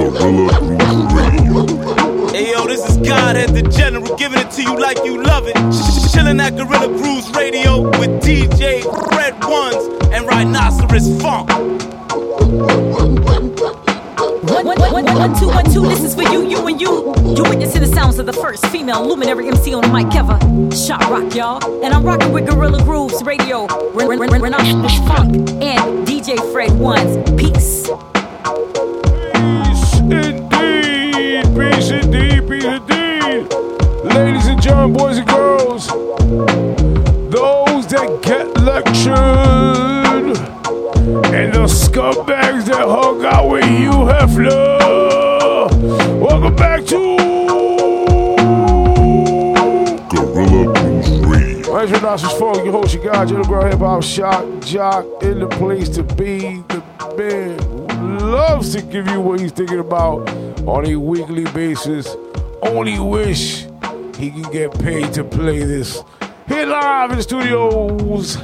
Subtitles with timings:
[0.00, 0.06] Hey
[2.52, 5.56] yo, this is Godhead the General, giving it to you like you love it.
[6.10, 9.76] Chilling at Gorilla Grooves Radio with DJ Fred Ones
[10.10, 11.50] and Rhinoceros Funk.
[14.48, 15.82] One, one, one, one, two, one, two.
[15.82, 17.14] This is for you, you, and you.
[17.36, 20.38] You witnessing the sounds of the first female luminary MC on the mic ever.
[20.74, 21.84] Shot rock, y'all.
[21.84, 27.18] And I'm rocking with Gorilla Grooves Radio, Rhinoceros Funk, and DJ Fred Ones.
[27.38, 27.86] Peace
[34.14, 35.86] Ladies and gentlemen, boys and girls,
[37.30, 39.14] those that get lectured,
[41.32, 45.70] and the scumbags that hung out with you, Hefner.
[46.20, 47.16] Welcome back to
[50.08, 51.72] Gorilla Groove Radio.
[51.72, 55.38] Where's your Rhinoceros Fog, your host, your guy, General Girl Hip Hop Shock Jock, in
[55.38, 56.62] the place to be.
[56.68, 56.82] The
[57.16, 57.58] man
[57.96, 60.28] who loves to give you what he's thinking about
[60.66, 62.16] on a weekly basis.
[62.62, 63.69] Only wish
[64.20, 66.04] he can get paid to play this.
[66.46, 68.36] Here live in the studios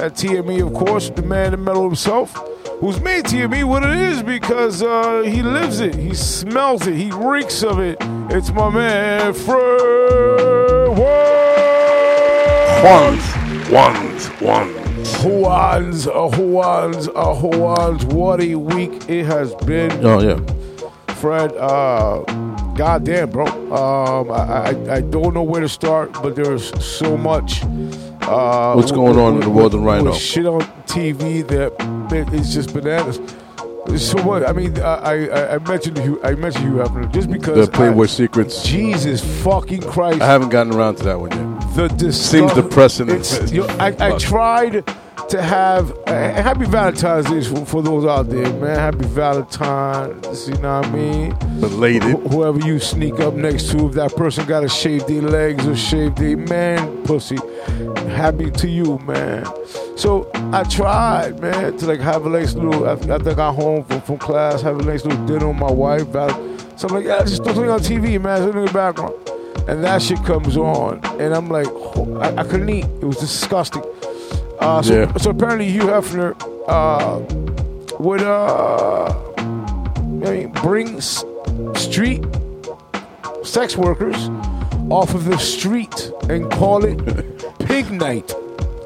[0.00, 2.34] at TME, of course, the man in metal himself,
[2.80, 7.10] who's made TME what it is because uh, he lives it, he smells it, he
[7.12, 7.98] reeks of it.
[8.30, 11.28] It's my man, Fred Ward.
[12.82, 15.22] Ones, ones, ones.
[15.22, 19.92] Juans, uh, Juans, uh, Juans, what a week it has been.
[20.06, 20.40] Oh yeah.
[21.14, 22.22] Fred, uh,
[22.78, 23.44] goddamn, bro.
[23.46, 27.62] Um, I, I, I don't know where to start, but there's so much.
[28.22, 30.12] Uh, What's going on in the world of Rhino?
[30.12, 31.72] Shit on TV that
[32.32, 33.16] it's just bananas.
[33.96, 34.46] So what?
[34.46, 36.20] I mean, I I, I mentioned you.
[36.22, 37.66] I mentioned you Hefner, just because.
[37.66, 38.62] The Playboy I- Secrets.
[38.62, 40.20] Jesus fucking Christ!
[40.20, 41.74] I haven't gotten around to that one yet.
[41.74, 43.08] the disgust- Seems depressing.
[43.08, 44.84] It's, you know, I, I tried
[45.28, 48.78] to have uh, happy Valentine's Day for, for those out there, man.
[48.78, 51.34] Happy Valentine's, you know what I mean?
[51.60, 52.02] Belated.
[52.02, 55.66] Wh- whoever you sneak up next to, if that person got to shave their legs
[55.66, 57.36] or shave their man pussy,
[58.10, 59.44] happy to you, man.
[59.96, 63.84] So I tried, man, to like have a nice little after after I got home
[63.84, 66.10] from, from class, have a nice little dinner with my wife.
[66.78, 69.14] So I'm like, yeah, just throw something on TV, man, something in the background.
[69.68, 72.84] And that shit comes on, and I'm like, oh, I, I couldn't eat.
[72.84, 73.82] It was disgusting.
[74.60, 75.16] Uh, so, Yeah.
[75.16, 76.34] so apparently Hugh Hefner
[76.68, 77.20] uh,
[77.98, 79.06] would uh,
[80.26, 81.24] I mean, bring s-
[81.74, 82.24] street
[83.44, 84.28] sex workers
[84.90, 86.98] off of the street and call it
[87.60, 88.34] pig night.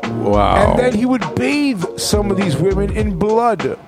[0.04, 0.72] Wow.
[0.72, 3.78] And then he would bathe some of these women in blood.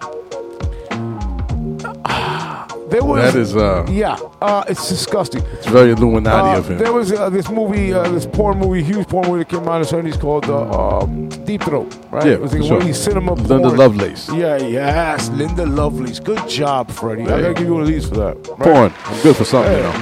[2.94, 5.42] There was that is uh, yeah, uh, it's disgusting.
[5.54, 6.78] it's very Illuminati Uh, of him.
[6.78, 9.78] there was uh, this movie, uh, this porn movie, huge porn movie that came out
[9.82, 12.24] in the 70s called uh, um, Deep Throat, right?
[12.26, 12.86] Yeah, it was like for one of sure.
[12.86, 13.76] these cinema Linda porn.
[13.82, 14.28] Lovelace.
[14.32, 16.20] Yeah, yes, Linda Lovelace.
[16.20, 17.22] Good job, Freddie.
[17.22, 17.42] I Hey.
[17.42, 18.36] gotta give you one of these for that.
[18.48, 18.58] right?
[18.60, 18.92] Porn.
[19.06, 19.92] I'm good for something, you know.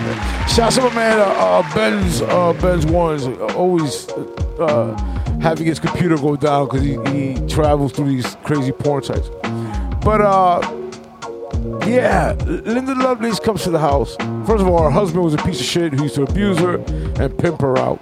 [0.49, 4.07] Shout out to my man, uh, uh, Ben's, uh, Ben's uh, always
[4.61, 4.93] uh,
[5.41, 9.31] having his computer go down because he, he travels through these crazy porn sites.
[10.05, 10.61] But uh,
[11.87, 14.17] yeah, Linda Lovelace comes to the house.
[14.47, 16.77] First of all, her husband was a piece of shit who used to abuse her
[17.23, 18.01] and pimp her out.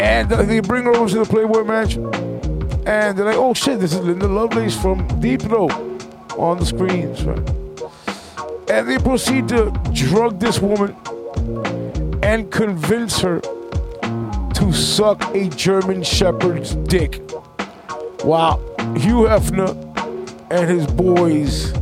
[0.00, 2.06] And they bring her over to the Playboy Mansion.
[2.86, 5.72] And they're like, oh shit, this is Linda Lovelace from Deep Throat
[6.36, 7.38] on the screens, right?
[8.70, 10.96] And they proceed to drug this woman
[12.24, 17.20] and convince her to suck a German Shepherd's dick.
[18.22, 18.58] While
[18.96, 19.76] Hugh Hefner
[20.50, 21.72] and his boys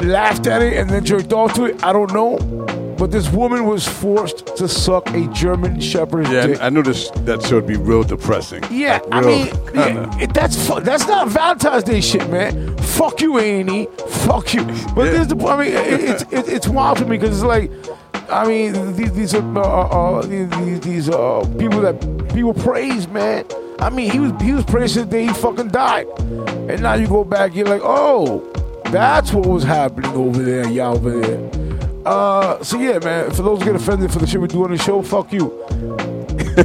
[0.00, 1.82] laughed at it and then jerked off to it.
[1.84, 2.38] I don't know.
[2.98, 6.58] But this woman was forced to suck a German Shepherd's Yeah, dick.
[6.60, 7.10] I knew this.
[7.26, 8.64] That show would be real depressing.
[8.72, 12.76] Yeah, Like, I mean, yeah, it- that's fu- that's not Valentine's Day shit, man.
[12.78, 13.86] Fuck you, Annie.
[14.08, 14.64] Fuck you.
[14.96, 15.10] But Yeah.
[15.12, 15.36] there's the.
[15.46, 17.70] I mean, it, it's it, it's wild to me because it's like,
[18.28, 19.60] I mean, these these are uh,
[20.18, 22.00] uh, these these uh, people that
[22.34, 23.44] people praise, man.
[23.78, 26.08] I mean, he was he was praised the day he fucking died,
[26.68, 28.40] and now you go back, you're like, oh,
[28.90, 31.50] that's what was happening over there, y'all over there.
[32.06, 33.30] Uh, so yeah, man.
[33.32, 35.64] For those who get offended for the shit we do on the show, fuck you.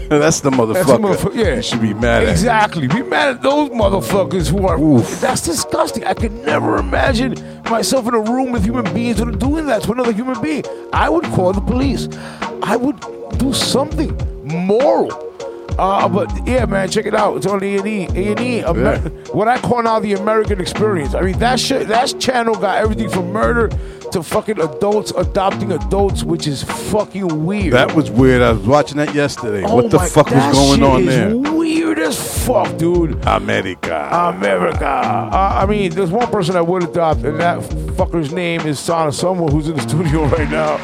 [0.09, 0.73] That's the motherfucker.
[0.73, 1.35] That's the motherfucker.
[1.35, 2.29] Yeah, You should be mad at.
[2.29, 2.87] Exactly.
[2.87, 5.01] Be mad at those motherfuckers who are.
[5.19, 6.03] That's disgusting.
[6.05, 7.35] I could never imagine
[7.69, 10.63] myself in a room with human beings that are doing that to another human being.
[10.93, 12.07] I would call the police.
[12.63, 12.99] I would
[13.37, 15.32] do something moral.
[15.77, 17.37] Uh, but yeah, man, check it out.
[17.37, 18.03] It's on A and E.
[18.05, 18.61] A and E.
[19.31, 21.13] What I call now the American experience.
[21.15, 21.87] I mean, that shit.
[21.87, 23.69] That channel got everything from murder
[24.11, 27.73] to fucking adults adopting adults, which is fucking weird.
[27.73, 28.41] That was weird.
[28.41, 29.63] I was watching that yesterday.
[29.65, 31.35] Oh what the my- fuck was going shit on is there?
[31.53, 33.25] Weird as as fuck, dude.
[33.25, 34.09] America.
[34.11, 34.85] America.
[34.85, 37.59] Uh, I mean, there's one person I would adopt, and that
[37.97, 40.77] fucker's name is Sana Someone who's in the studio right now.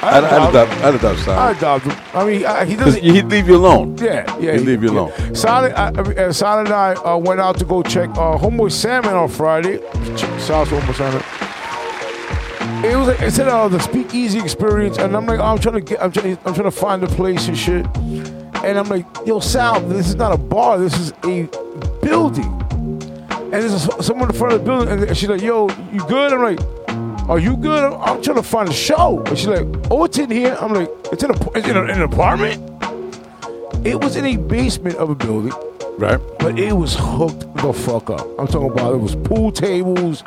[0.00, 1.58] I'd, I'd adopt, I'd adopt I Sonic.
[1.58, 1.96] adopt him.
[2.14, 3.02] I mean, I, he doesn't.
[3.02, 3.96] he'd leave you alone.
[3.98, 4.52] Yeah, yeah.
[4.52, 5.12] He'd leave you alone.
[5.18, 5.32] Yeah.
[5.32, 9.14] Sonic, I, uh, Sonic and I uh, went out to go check uh, Homeboy Sandman
[9.14, 9.78] on Friday.
[10.38, 11.24] South Homeboy Sandman.
[12.84, 15.74] It was like, it said uh, the speakeasy experience, and I'm like, oh, I'm trying
[15.74, 17.84] to get, I'm trying, I'm trying to find a place and shit.
[17.96, 21.48] And I'm like, yo, Sal, this is not a bar, this is a
[22.00, 22.44] building.
[23.30, 26.32] And there's a, someone in front of the building, and she's like, yo, you good?
[26.32, 26.60] I'm like,
[27.28, 27.84] are you good?
[27.84, 29.22] I'm, I'm trying to find a show.
[29.26, 30.56] And she's like, oh, it's in here.
[30.60, 32.64] I'm like, it's in, a, it's in, a, in an apartment?
[33.86, 35.52] It was in a basement of a building
[35.98, 36.20] Right?
[36.38, 38.24] but it was hooked the fuck up.
[38.38, 40.22] I'm talking about it was pool tables,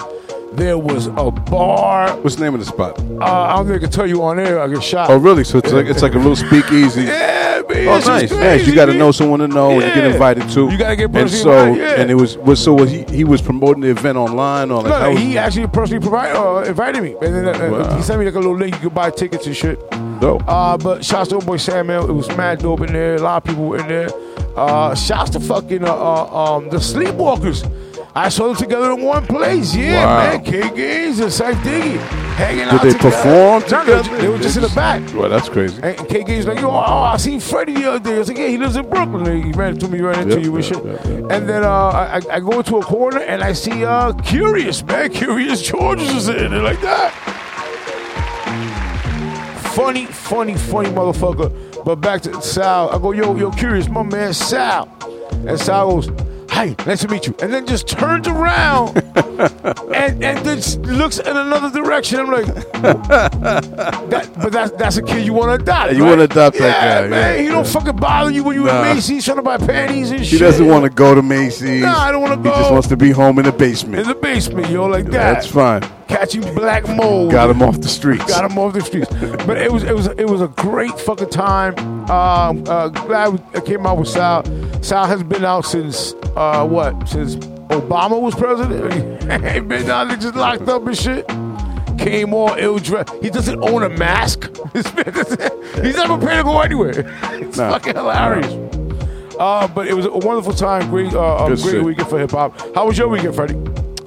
[0.54, 2.16] there was a bar.
[2.18, 3.00] What's the name of the spot?
[3.00, 4.60] Uh, I don't think I can tell you on air.
[4.60, 5.10] I get shot.
[5.10, 5.44] Oh, really?
[5.44, 7.04] So it's like it's like a little speakeasy.
[7.04, 7.88] Yeah, man.
[7.88, 8.04] Oh, nice.
[8.04, 8.68] crazy, Nice.
[8.68, 10.70] You got to know someone to know, and you get invited to.
[10.70, 12.02] You gotta get And so, yeah.
[12.02, 14.90] and it was was so was he he was promoting the event online or like
[14.90, 17.96] No, no, was- he actually personally provided, uh, invited me, and then uh, Wow.
[17.98, 18.76] he sent me like a little link.
[18.76, 19.80] You could buy tickets and shit.
[20.20, 20.44] dope.
[20.48, 22.10] Uh, but shouts to old boy Samuel.
[22.10, 23.16] It was mad dope in there.
[23.16, 24.10] A lot of people were in there.
[24.56, 27.64] Uh, shouts to fucking uh, uh, um, the Sleepwalkers.
[28.14, 29.74] I saw them together in one place.
[29.74, 30.18] Yeah, Wow.
[30.32, 30.44] man.
[30.44, 31.98] K Gaines and Safe Diggy
[32.36, 33.10] hanging Did out they together.
[33.10, 34.18] perform No, they, together?
[34.22, 35.02] they were just in the back.
[35.16, 35.80] Well, that's crazy.
[35.82, 38.16] And K Gaines like, yo, oh, I seen Freddie the other day.
[38.16, 39.26] I was like, yeah, he lives in Brooklyn.
[39.28, 40.86] And he ran into me, ran into Yep, you and yep, shit.
[40.86, 41.32] yep, yep.
[41.32, 45.10] And then uh, I, I go into a corner and I see uh, Curious, man.
[45.12, 47.14] Curious George is in there like that.
[49.74, 51.50] Funny, funny, funny motherfucker.
[51.86, 52.90] But back to Sal.
[52.90, 54.90] I go, yo, yo, Curious, my man Sal.
[55.48, 56.10] And Sal goes,
[56.62, 57.36] hi, nice to meet you.
[57.42, 60.60] And then just turns around and, and then
[60.98, 62.20] looks in another direction.
[62.20, 62.46] I'm like,
[62.82, 65.94] that, but that's that's a kid you want to adopt.
[65.94, 66.10] You right?
[66.10, 67.36] wanna adopt that yeah, guy, man.
[67.36, 68.84] yeah, he don't fucking bother you when you Nah.
[68.84, 70.40] in Macy's trying to buy panties and He shit.
[70.40, 71.82] doesn't want to go to Macy's.
[71.82, 72.52] Nah, I don't wanna go.
[72.52, 74.00] He just wants to be home in the basement.
[74.02, 75.34] in the basement, yo, like that.
[75.34, 75.84] That's fine.
[76.12, 77.32] Catching black mold.
[77.32, 78.26] Got him off the streets.
[78.26, 79.10] Got him off the streets.
[79.46, 81.78] but it was it was it was a great fucking time.
[82.12, 84.44] Um, uh, glad we came out with Sal.
[84.84, 87.08] Sal has been out since uh, what?
[87.08, 88.94] Since Obama was president.
[89.54, 91.26] he been out there just locked up and shit.
[91.98, 93.14] Came all ill dressed.
[93.22, 94.52] He doesn't own a mask.
[94.74, 96.92] This man doesn't- He's never prepared to go anywhere.
[97.42, 97.72] It's Nah.
[97.72, 98.52] fucking hilarious.
[99.40, 100.90] Uh, but it was a wonderful time.
[100.90, 101.84] Great, uh, great shit.
[101.84, 102.60] weekend for hip hop.
[102.76, 103.56] How was your weekend, Freddie?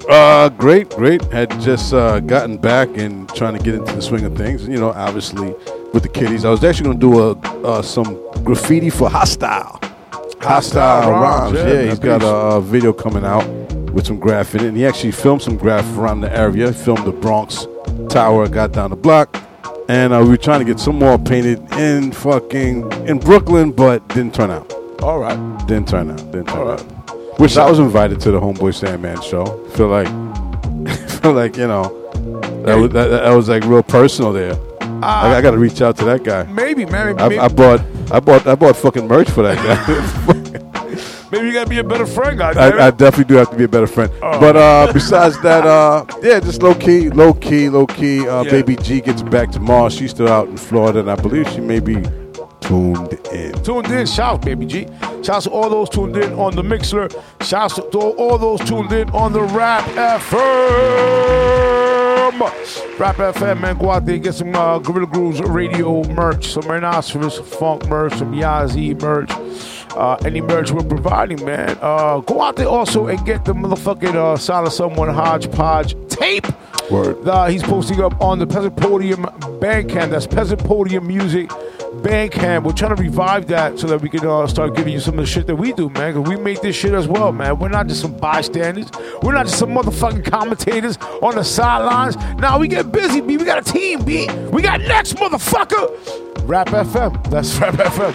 [0.07, 1.21] Uh, great, great.
[1.31, 4.67] Had just uh, gotten back and trying to get into the swing of things.
[4.67, 5.47] You know, obviously
[5.93, 7.31] with the kiddies, I was actually going to do a
[7.67, 9.79] uh, some graffiti for Hostile.
[10.41, 11.57] Hostile Rhymes, Rhymes.
[11.57, 13.47] yeah, Yeah, he's got a, a video coming out
[13.93, 14.67] with some graph in it.
[14.67, 16.71] And he actually filmed some graph around the area.
[16.71, 17.65] He filmed the Bronx
[18.09, 19.35] Tower, got down the block.
[19.89, 24.07] And uh, we were trying to get some more painted in fucking in Brooklyn, but
[24.09, 24.71] didn't turn out.
[25.01, 25.37] All right.
[25.67, 26.17] Didn't turn out.
[26.31, 26.81] Didn't turn All out.
[26.81, 26.94] right.
[27.37, 29.45] Which I was invited to the Homeboy Sandman show.
[29.69, 30.07] Feel like,
[31.21, 31.83] feel like you know,
[32.65, 34.55] that was that, that was like real personal there.
[35.03, 36.43] I, I got to reach out to that guy.
[36.43, 37.19] Maybe, man.
[37.19, 40.33] I, Maybe, I bought, I bought, I bought fucking merch for that guy.
[41.31, 42.55] maybe you gotta be a better friend, guys.
[42.55, 44.09] I, I definitely do have to be a better friend.
[44.23, 44.39] Oh.
[44.39, 48.27] But uh, besides that, uh, yeah, just low key, low key, low key.
[48.27, 48.51] Uh, Yeah.
[48.51, 49.89] Baby G gets back tomorrow.
[49.89, 51.97] She's still out in Florida, and I believe she may be
[52.67, 53.51] tuned in.
[53.63, 54.05] tuned in.
[54.05, 54.87] Shout out, baby G.
[55.23, 57.09] Shout out to all those tuned in on the Mixlr.
[57.43, 61.65] Shout out to all those tuned in on the Rap FM.
[62.99, 63.77] Rap FM, man.
[63.77, 68.13] Go out there and get some uh, Gorilla Grooves radio merch, some Rhinoceros Funk merch,
[68.15, 69.31] some Yazzie merch.
[69.95, 71.77] Uh, any merch we're providing, man.
[71.81, 76.45] Uh, go out there also and get the motherfucking uh, Solid Someone Hodgepodge tape.
[76.91, 77.27] Word.
[77.27, 79.23] Uh, he's posting up on the Peasant Podium
[79.59, 80.09] Bandcamp.
[80.11, 82.63] That's Peasant Podium Music Bandcamp.
[82.63, 85.21] We're trying to revive that so that we can uh, start giving you some of
[85.21, 86.13] the shit that we do, man.
[86.13, 87.57] 'Cause we make this shit as well, man.
[87.57, 88.87] We're not just some bystanders.
[89.23, 92.17] We're not just some motherfucking commentators on the sidelines.
[92.37, 93.37] Now we get busy, B.
[93.37, 94.29] We got a team, B.
[94.51, 96.47] We got next, motherfucker.
[96.47, 97.29] Rap FM.
[97.31, 98.13] That's Rap FM.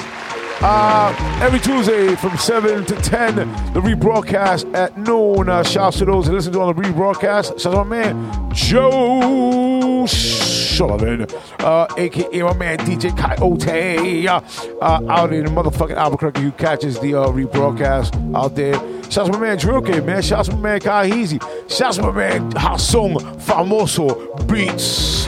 [0.62, 3.36] Uh, every Tuesday from 7 to 10,
[3.72, 5.48] the rebroadcast at noon.
[5.48, 7.58] Uh, shouts to those who listen to on the rebroadcast.
[7.58, 11.26] Shout out to my man, Joe Sullivan,
[11.60, 14.42] uh, aka my man, DJ Coyote, uh,
[14.82, 18.74] uh, out in the motherfucking Albuquerque, who catches the uh, rebroadcast out there.
[19.10, 20.20] Shouts to my man, Drill Kid, man.
[20.20, 21.40] Shouts to my man, Kahizi.
[21.70, 25.26] Shouts to my man, Hasong Famoso Beats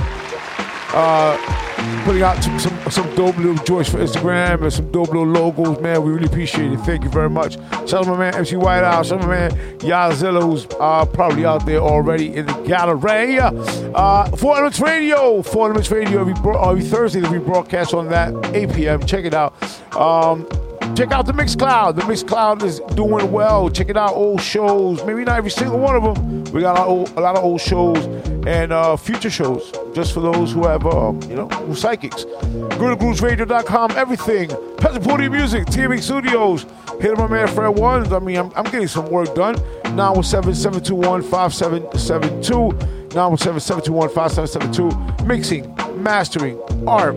[2.04, 5.80] putting out some, some some dope little joints for Instagram and some dope little logos,
[5.80, 6.02] man.
[6.02, 6.78] We really appreciate it.
[6.80, 7.54] Thank you very much.
[7.88, 9.08] Shout out my man MC Whitehouse.
[9.08, 13.38] Shout out my man Yazilla, who's uh, probably out there already in the gallery.
[13.38, 17.20] Uh, Four Elements Radio, Four Elements Radio every, every Thursday.
[17.22, 19.06] We broadcast on that 8 p.m.
[19.06, 19.54] Check it out.
[19.96, 20.46] Um,
[20.94, 21.96] Check out the Mixcloud.
[21.96, 23.70] The Mixcloud is doing well.
[23.70, 24.12] Check it out.
[24.14, 25.02] Old shows.
[25.04, 26.44] Maybe not every single one of them.
[26.52, 28.04] We got a lot of old, a lot of old shows
[28.46, 32.24] and uh, future shows just for those who have, um, you know, who psychics.
[32.24, 33.92] GorillaGrooveRadio.com.
[33.92, 34.50] Everything.
[34.76, 35.64] Peasant Party Music.
[35.64, 36.66] TMX Studios.
[37.00, 38.12] Hit my man Fred Ones.
[38.12, 39.54] I mean, I'm, I'm getting some work done.
[39.96, 42.72] 917 721 5772.
[43.14, 45.24] 917 721 5772.
[45.26, 47.14] Mixing, mastering, art.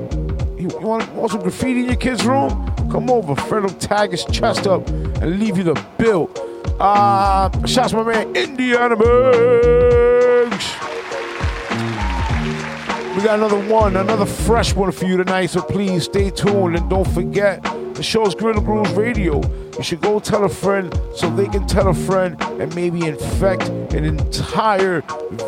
[0.58, 2.75] You, you want, want some graffiti in your kid's room?
[2.92, 3.36] Come over.
[3.36, 6.30] Fred will tag his chest up and leave you the bill.
[6.80, 10.74] Uh, shots my man Indiana Banks.
[13.16, 15.48] We got another one, another fresh one for you tonight.
[15.48, 17.64] So please stay tuned and don't forget
[17.96, 19.42] the show's Gorilla Grooves Radio.
[19.78, 23.70] You should go tell a friend so they can tell a friend and maybe infect
[23.94, 25.02] an entire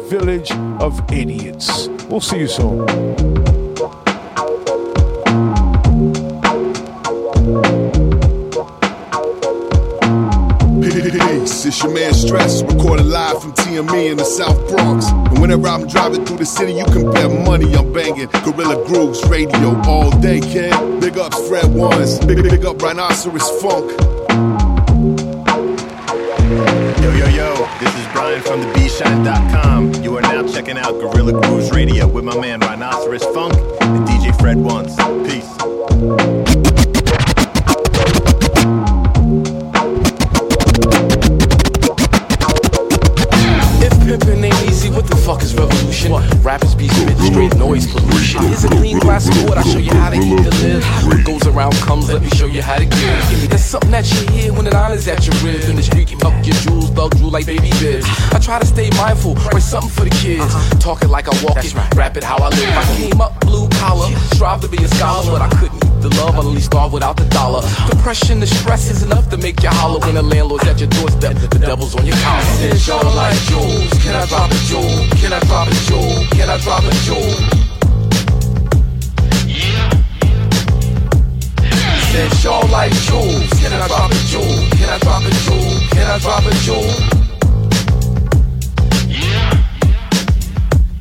[0.10, 1.90] village of idiots.
[2.10, 3.37] We'll see you soon.
[11.68, 15.08] It's your man Stress, recorded live from TME in the South Bronx.
[15.08, 19.24] And whenever I'm driving through the city, you can bet money I'm banging Gorilla Grooves
[19.28, 20.72] radio all day, kid.
[21.02, 23.92] Big ups Fred Ones, big, big up Rhinoceros Funk.
[27.02, 30.04] Yo, yo, yo, this is Brian from the Bshine.com.
[30.04, 34.38] You are now checking out Gorilla Grooves Radio with my man Rhinoceros Funk and DJ
[34.40, 34.96] Fred Ones.
[35.28, 36.67] Peace.
[45.12, 46.12] Ain't the fuck is revolution?
[46.42, 48.44] Rappers be spit straight noise pollution.
[48.44, 50.84] Here's a clean glass of water, I'll show you how to eat to live.
[51.08, 53.50] What goes around comes, let me show you how to give.
[53.50, 55.70] There's something that you hear when an honest at your rib.
[55.70, 58.06] In the street, fuck your jewels, thug drool like baby bibs.
[58.32, 60.44] I try to stay mindful, write something for the kids.
[60.44, 60.80] Uh-huh.
[60.80, 62.78] Talking like I walk it, rap it how I live.
[62.78, 66.10] I came up blue collar, strive to be a scholar, but I couldn't eat the
[66.22, 67.62] love, I'll only starve without the dollar.
[67.90, 71.36] Depression, the stress is enough to make you holler when the landlord's at your doorstep.
[71.36, 72.44] The devil's on your collar.
[72.70, 73.92] It's all like jewels.
[74.04, 75.17] Can I drop a jewel?
[75.20, 76.26] Can I drop a jewel?
[76.32, 77.34] Can I drop a jewel?
[82.12, 83.50] Said y'all like jewels.
[83.60, 84.70] Can I drop a jewel?
[84.78, 85.80] Can I drop a jewel?
[85.92, 86.92] Can I drop a jewel?
[89.08, 89.52] Yeah.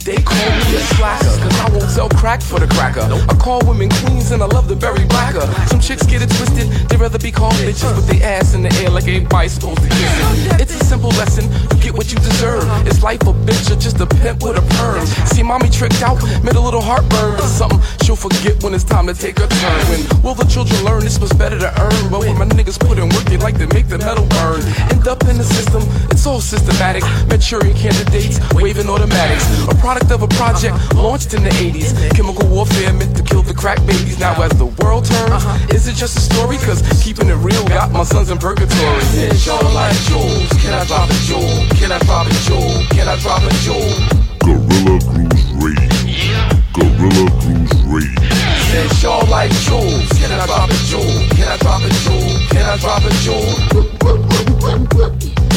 [0.04, 0.65] They call me
[0.97, 3.02] slacker, cause I won't sell crack for the cracker.
[3.02, 5.47] I call women queens and I love the berry blacker.
[5.68, 8.73] Some chicks get it twisted, they'd rather be called bitches with their ass in the
[8.83, 10.14] air like everybody's supposed to kiss
[10.50, 10.61] it.
[10.61, 11.45] It's a simple lesson,
[11.76, 12.64] you get what you deserve.
[12.87, 15.04] It's life a bitch or just a pimp with a perm.
[15.26, 17.38] See mommy tricked out, made a little heartburn.
[17.47, 19.80] Something she'll forget when it's time to take her turn.
[19.90, 22.11] When will the children learn this was better to earn?
[22.11, 24.62] But when my niggas put in work, they like to make the metal burn.
[24.90, 27.02] End up in the system, it's all systematic.
[27.28, 29.47] Maturing candidates, waving automatics.
[29.68, 31.94] A product of a project launched in the 80s.
[32.14, 34.18] Chemical warfare meant to kill the crack babies.
[34.18, 35.75] Now, as the world turns, uh-huh.
[35.75, 36.56] is it just a story?
[36.58, 39.02] Cause keeping it real got my sons in purgatory.
[39.28, 40.49] It's all like jewels.
[40.62, 41.49] Can I drop a jewel?
[41.76, 42.82] Can I drop a jewel?
[42.90, 44.26] Can I drop a jewel?
[44.46, 45.90] Gorilla Grooves Radio.
[46.73, 48.23] Gorilla Grooves Radio.
[48.78, 50.08] It's all like jewels.
[50.18, 51.02] Can I drop a jewel?
[51.35, 52.28] Can I drop a jewel?
[52.50, 53.76] Can I drop a jewel?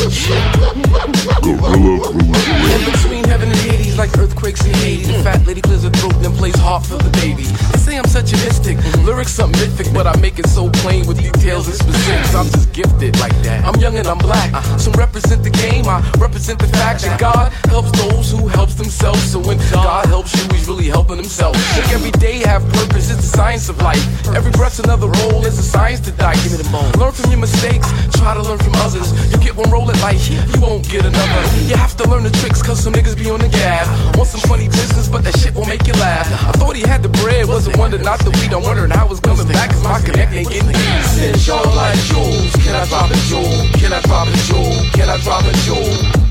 [0.10, 5.04] Gorilla Grooves In between heaven and Hades, like earthquakes in Haiti.
[5.06, 7.44] The fat lady clears her throat, then plays hard for the baby.
[7.44, 8.78] They say I'm such a mystic.
[9.06, 12.34] Lyrics are mythic, but I make it so plain with details and specifics.
[12.34, 13.66] I'm just gifted like that.
[13.66, 14.50] I'm young and I'm black.
[14.80, 19.22] Some represent the game, I represent the fact that God helps those who helps themselves.
[19.32, 21.56] So when God helps you, He's really helping Himself.
[21.76, 23.12] Think every day have purpose.
[23.12, 24.04] It's the science of life.
[24.36, 25.46] Every breath's another role.
[25.46, 26.42] It's a science to dice.
[26.44, 26.92] Give me the bone.
[26.98, 27.88] Learn from your mistakes.
[28.18, 29.08] Try to learn from others.
[29.32, 31.42] You get one roll at life, you won't get another.
[31.68, 33.88] You have to learn the tricks, cause some niggas be on the gas.
[34.18, 36.28] Want some funny business, but that shit won't make you laugh.
[36.48, 38.54] I thought he had the bread, wasn't wonder not the weed.
[38.54, 41.04] I'm wondering how it's coming back, cause my connect ain't getting deep.
[41.04, 43.52] Since y'all like jewels, can I drop a jewel?
[43.80, 44.74] Can I drop a jewel?
[44.94, 46.30] Can I drop a jewel?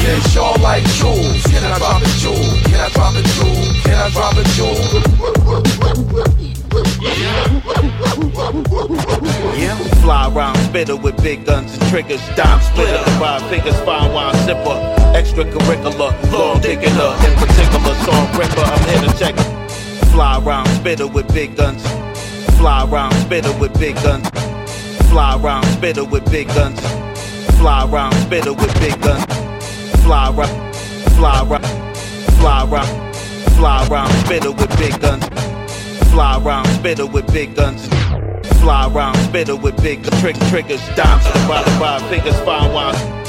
[0.00, 2.44] Since y'all like jewels, can I drop a jewel?
[2.66, 3.62] Can I drop a jewel?
[3.84, 6.39] Can I drop a jewel?
[9.58, 12.20] Yeah, fly around spitter with big guns and triggers.
[12.36, 14.78] Dime splitter, five fingers, fine wine sipper.
[15.14, 17.14] Extracurricular, long diggler.
[17.26, 19.34] In particular, song ripper, I'm here to check.
[20.12, 21.82] Fly around spitter with big guns.
[22.56, 24.28] Fly around spitter with big guns.
[25.08, 26.80] Fly around spitter with big guns.
[27.58, 29.24] Fly around spitter with big guns.
[30.04, 30.74] Fly around,
[31.16, 31.66] fly around,
[32.38, 33.14] fly around,
[33.56, 35.49] fly around spitter with big guns.
[36.10, 37.88] Fly around spitter with big guns.
[38.60, 40.84] Fly around spitter with big trick triggers.
[40.96, 43.20] Dimes by the five fingers, fine wine.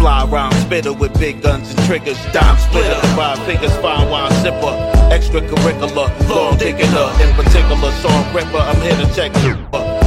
[0.00, 2.16] Fly rhyme spitter with big guns and triggers.
[2.32, 4.72] Dime splitter, five fingers, fine wine sipper.
[5.12, 6.86] Extracurricular, long digger.
[7.20, 8.56] In particular, song ripper.
[8.56, 9.30] I'm here to check.
[9.44, 9.56] you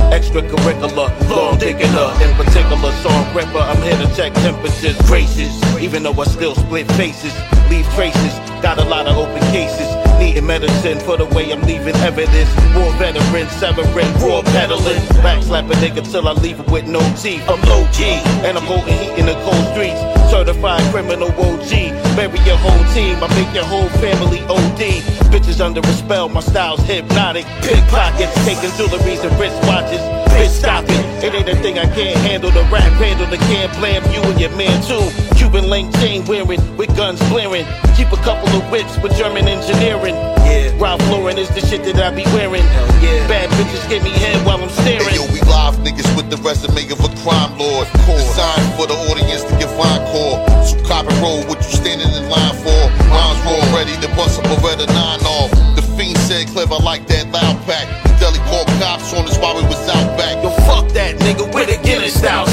[0.09, 1.85] Extracurricular, long digger.
[2.25, 3.59] In particular, song ripper.
[3.59, 5.53] I'm here to check temperatures, graces.
[5.77, 7.33] Even though I still split faces,
[7.69, 8.33] leave traces.
[8.63, 10.12] Got a lot of open cases.
[10.23, 12.49] Needing medicine for the way I'm leaving evidence.
[12.73, 15.03] War veteran, severing, raw peddling.
[15.19, 17.43] Backslap a nigga till I leave it with no teeth.
[17.49, 18.05] I'm low G,
[18.47, 19.99] and I'm holding heat in the cold streets.
[20.31, 21.71] Certified criminal OG.
[22.15, 25.03] Bury your whole team, I make your whole family OD.
[25.27, 27.45] Bitches under a spell, my style's hypnotic.
[27.61, 29.99] Pickpockets, taking jewelry and wristwatches.
[30.39, 31.12] Bitch, stop it.
[31.23, 32.51] It ain't a thing I can't handle.
[32.51, 35.07] The rap handle, the can't blame you and your man too.
[35.39, 37.63] Cuban link chain wearing, with guns blaring.
[37.95, 40.15] Keep a couple of whips with German engineering.
[40.43, 40.75] Yeah.
[40.75, 42.67] Ralph Lauren is the shit that I be wearing.
[42.75, 43.23] Hell yeah.
[43.31, 45.07] Bad bitches give me head while I'm staring.
[45.07, 47.87] Hey, yo, we live niggas with the resume of a crime lord.
[48.03, 50.43] Designed for the audience to give encore.
[50.67, 52.81] So cop and roll what you standing in line for.
[53.07, 55.51] Rhymes roll ready to bust up a Beretta 9 off.
[55.79, 57.87] The fiend said clever like that loud pack.
[58.03, 60.43] The deli called cops on us while we was out back.
[60.43, 60.52] Yo,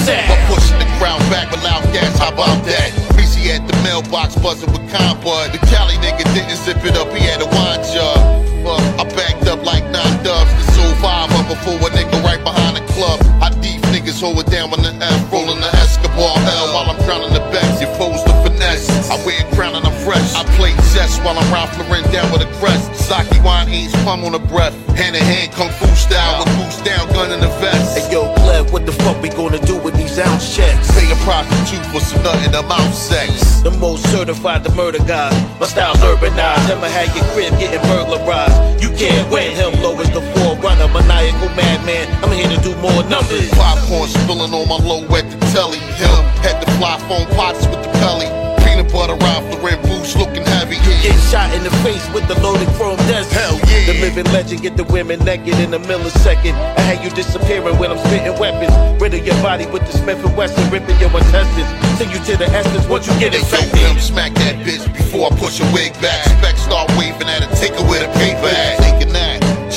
[0.01, 0.31] Guinness style sack.
[0.31, 2.93] I'm pushing the crowd back with loud gas, how about that?
[3.17, 5.53] Busy at the mailbox buzzing with Conbud.
[5.53, 8.19] The Cali nigga didn't zip it up, he had a wine jug.
[8.65, 10.51] Fuck, I backed up like nine dubs.
[10.53, 13.21] The soul five up before a nigga right behind the club.
[13.41, 17.01] I deep niggas hold it down on the F, rolling the Escobar L while I'm
[17.05, 17.81] drowning the best.
[17.81, 18.89] You foes the finesse.
[19.11, 20.35] I wear a crown and I'm fresh.
[20.35, 22.93] I play chess while I'm Ralph Lauren down with a crest.
[22.95, 24.77] Sake wine, Ace plum on the breath.
[24.93, 27.97] Hand in hand, kung fu style with goose down, gun in the vest.
[27.97, 28.29] Hey yo,
[28.69, 30.93] What the fuck we gonna do with these ounce checks?
[30.93, 33.63] Pay a prostitute for some nut in the mouth sex.
[33.63, 35.35] The most certified the murder guys.
[35.59, 36.69] My style's urbanized.
[36.69, 38.83] Never had your crib getting burglarized.
[38.83, 39.57] You can't win.
[39.57, 40.89] Him low is the forerunner.
[40.93, 42.07] Maniacal madman.
[42.23, 43.49] I'm here to do more numbers.
[43.57, 45.81] Popcorn spilling on my low at the telly.
[45.97, 48.29] Him had the fly phone pots with the pelly.
[48.63, 50.77] Peanut butter Ralph Lauren boots looking heavy.
[51.03, 53.33] Get shot in the face with the loaded chrome desert.
[53.33, 53.87] Hell yeah.
[53.87, 56.53] The living legend get the women naked in a millisecond.
[56.77, 58.73] I had you disappearing when I'm spitting weapons.
[59.01, 61.69] Rid of your body with the Smith and Wesson, ripping your intestines.
[61.97, 64.03] Send you to the essence once you get Hey, yo, infected.
[64.03, 66.21] smack that bitch before I push a wig back.
[66.37, 69.00] Spec start waving at a her with a paper bag.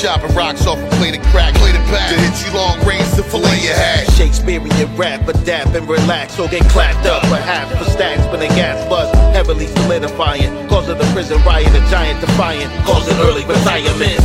[0.04, 1.56] Chopping rocks off a plate of crack.
[1.56, 4.04] Plate it back to hit you long range to fillet your hash.
[4.20, 4.68] Shakespearean
[5.00, 7.24] rap, adapt and relax, or get clapped up.
[7.32, 10.52] Perhaps for stacks when the gas buzz, heavily solidifying.
[10.68, 14.20] Cause of the prison riot, a giant defiant, causing early retirement.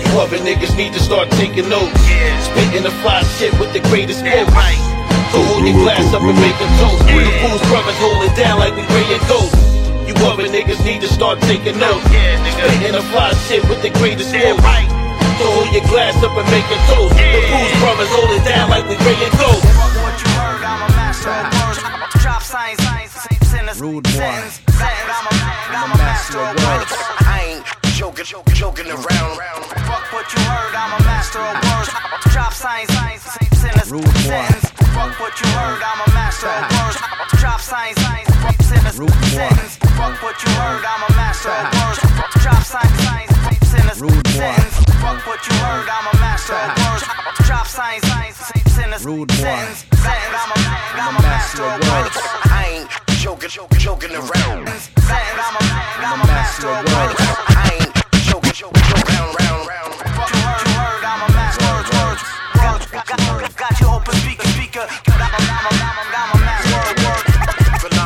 [0.00, 1.92] You other niggas need to start taking notes.
[2.48, 4.48] Spitting the fly shit with the greatest quotes.
[4.48, 7.04] So hold your glass up and make a toast.
[7.04, 9.60] The fool's brothers hold it down like we praying ghosts.
[10.08, 12.00] You other niggas need to start taking notes.
[12.08, 14.56] Spitting the fly shit with the greatest quotes.
[14.56, 15.07] So
[15.44, 17.14] hold your glass up and make a toast.
[17.14, 19.66] The fool's brothers hold it down like we praying ghosts.
[19.98, 21.78] What you heard, I'm a master of words.
[22.22, 23.12] Drop science, science,
[23.46, 24.10] sentence, Rude boy.
[24.10, 25.10] sentence, sentence.
[25.12, 25.34] I'm a,
[25.76, 26.92] I'm a master of words.
[27.22, 29.34] I ain't joking, joking, joking around.
[29.86, 31.90] Fuck what you heard, I'm a master of words.
[32.32, 33.22] Drop science, science,
[33.58, 34.46] sentence, Rude boy.
[34.96, 36.98] Fuck what you heard, I'm a master of words.
[37.38, 38.28] Drop science, science,
[38.66, 39.26] sentence, Rude boy.
[39.28, 39.76] sentence.
[39.98, 41.98] Fuck what you heard, I'm a master of words.
[42.42, 43.32] Drop science, science,
[43.68, 44.56] sentence, Rude boy.
[45.04, 47.04] Fuck what you heard, I'm a master of words.
[47.46, 48.04] Drop science,
[48.72, 49.44] sentence, Rude boy.
[49.44, 50.58] I'm a,
[50.96, 52.16] I'm a master of words.
[52.48, 52.88] I ain't
[53.20, 54.68] joking, joking, joking around.
[54.68, 55.64] I'm a,
[56.00, 57.14] I'm a master of words.
[57.20, 57.92] I ain't
[58.24, 59.60] joking, joking, joking around.
[59.68, 59.92] round.
[60.16, 62.22] What you heard, I'm a master of words.
[63.58, 64.86] Got, you open speaker, speaker.
[65.08, 67.28] I'm a, I'm a, I'm a, I'm a master of words.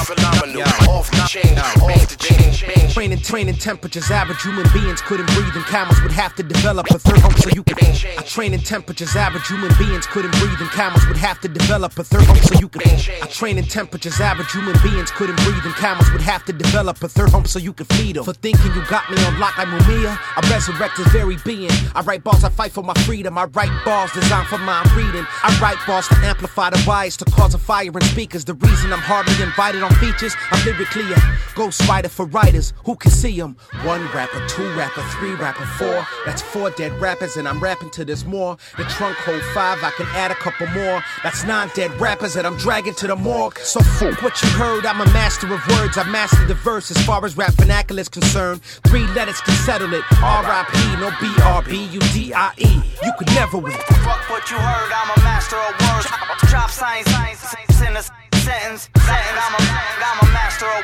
[0.07, 2.82] Phenomenal, off the chain, off the chain.
[3.03, 4.41] Training, training temperatures average.
[4.43, 7.65] Human beings couldn't breathe, and camels would have to develop a third home so you
[7.65, 7.83] could.
[7.83, 9.45] I train in temperatures average.
[9.49, 12.69] Human beings couldn't breathe, and camels would have to develop a third home so you
[12.69, 12.87] could.
[12.87, 14.53] I train in temperatures average.
[14.53, 17.73] Human beings couldn't breathe, and camels would have to develop a third home so you
[17.73, 18.23] could feed them.
[18.23, 21.73] For thinking you got me on lock like Mumia, I resurrect his very being.
[21.97, 23.37] I write bars, I fight for my freedom.
[23.37, 25.27] I write bars designed for my reading.
[25.43, 28.45] I write bars to amplify the wires to cause a fire in speakers.
[28.45, 31.17] The reason I'm hardly invited on features, I'm lyrically a
[31.59, 33.57] ghostwriter for writers who can see them.
[33.85, 36.07] One rapper, two rapper, three rapper, four.
[36.27, 38.57] That's four dead rappers, and I'm rapping to this more.
[38.77, 41.03] The trunk hold five, I can add a couple more.
[41.23, 43.59] That's nine dead rappers that I'm dragging to the morgue.
[43.59, 45.99] So fuck what you heard, I'm a master of words.
[45.99, 48.63] I mastered the verse as far as rap vernacular is concerned.
[48.87, 50.05] Three letters can settle it.
[50.23, 51.01] R.I.P.
[51.01, 52.83] No B-R-B-U-D-I-E.
[53.05, 53.73] You could never win.
[53.73, 56.07] Fuck what you heard, I'm a master of words.
[56.51, 58.11] Drop science, science, sentence, sentence,
[58.45, 58.91] sentence.
[58.95, 59.63] I'm a,
[60.03, 60.82] I'm a master of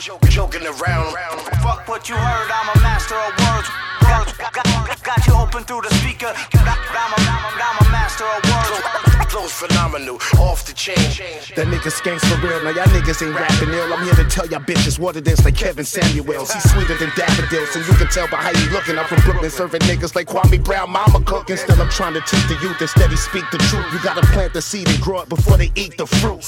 [0.00, 0.30] joking,
[1.12, 1.40] around.
[1.62, 2.79] Fuck what you heard, I'm a
[9.60, 10.96] phenomenal, off the chain.
[11.52, 12.64] That nigga skanks for real.
[12.64, 13.92] Now y'all niggas ain't rapping ill.
[13.92, 16.50] I'm here to tell y'all bitches what it is like Kevin Samuels.
[16.50, 18.96] He's sweeter than daffodils, and you can tell by how he looking.
[18.96, 21.58] I'm from Brooklyn, serving niggas like Kwame Brown, mama cooking.
[21.58, 23.84] Still, I'm trying to teach the youth and steady speak the truth.
[23.92, 26.40] You gotta plant the seed and grow it before they eat the fruit.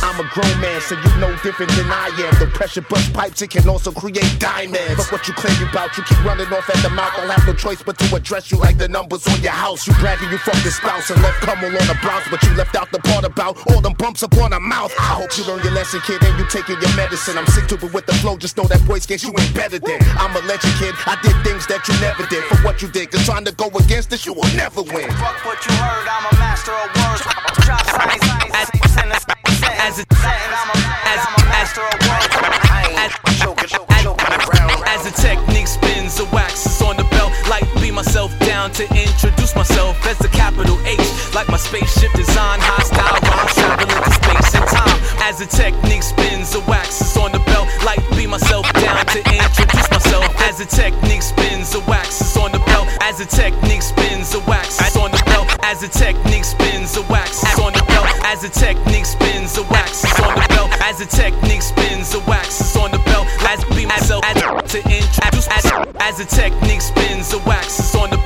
[0.00, 2.32] I'm a grown man, so you know different than I am.
[2.40, 4.96] The pressure bust pipes, it can also create diamonds.
[4.96, 7.12] But what you claim you you keep running off at the mouth.
[7.18, 9.86] I'll have no choice but to address you like the numbers on your house.
[9.86, 12.74] You bragging you fucked your spouse and left Cummel on the blouse, but you left
[12.76, 14.92] out the part about all them bumps up on the mouth.
[14.98, 17.38] I hope you learn your lesson, kid, and you taking your medicine.
[17.38, 19.78] I'm sick to it with the flow, just know that voice gets you ain't better
[19.78, 20.00] than.
[20.18, 20.94] I'm a legend, kid.
[21.06, 22.44] I did things that you never did.
[22.44, 25.10] For what you did, cause trying to go against this, you will never win.
[25.18, 27.22] Fuck what you heard, I'm a master of words.
[27.66, 29.24] Drop signs, signs, sentence,
[29.80, 30.76] As a, I'm a,
[31.10, 32.24] as, I'm a master of words.
[34.86, 37.32] as the technique spins, the wax is on the belt.
[37.48, 41.03] Like be myself down to introduce myself as the capital H.
[41.34, 44.98] Like my spaceship design, hostile rhymes traveling through space and time.
[45.18, 47.66] As the technique spins, the wax is on the belt.
[47.82, 50.30] Like be myself down to introduce myself.
[50.46, 52.86] As the technique spins, the wax is on the belt.
[53.02, 55.50] As the technique spins, the wax is on the belt.
[55.66, 58.06] As the technique spins, the wax is on the belt.
[58.22, 60.70] As the technique spins, the wax is on the belt.
[60.86, 63.26] As the technique spins, the wax is on the belt.
[63.42, 64.38] As be myself as,
[64.70, 65.66] to introduce as,
[65.98, 68.23] as the technique spins, the wax is on the belt.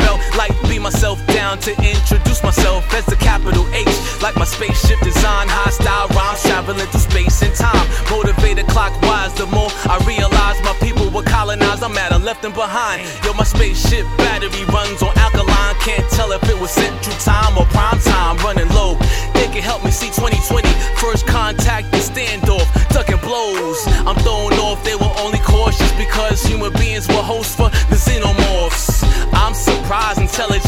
[0.88, 3.92] Myself down to introduce myself as the capital H.
[4.22, 7.84] Like my spaceship design, hostile rhymes traveling through space and time.
[8.08, 11.82] Motivated clockwise, the more I realize my people were colonized.
[11.82, 13.04] I'm mad I left them behind.
[13.22, 15.76] Yo, my spaceship battery runs on alkaline.
[15.84, 18.38] Can't tell if it was central time or prime time.
[18.40, 18.96] Running low,
[19.36, 20.72] they can help me see 2020.
[20.96, 23.84] First contact and standoff, ducking blows.
[24.08, 29.04] I'm thrown off, they were only cautious because human beings were hosts for the xenomorphs.
[29.48, 30.67] I'm surprised, intelligent,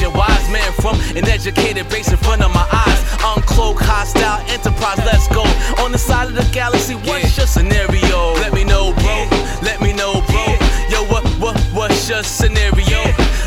[1.21, 3.01] an educated base in front of my eyes.
[3.33, 5.43] Uncloak, hostile enterprise, let's go.
[5.83, 8.33] On the side of the galaxy, what's your scenario?
[8.41, 9.29] Let me know, bro.
[9.63, 10.45] Let me know, bro.
[10.89, 13.03] Yo, what, what, what's your scenario?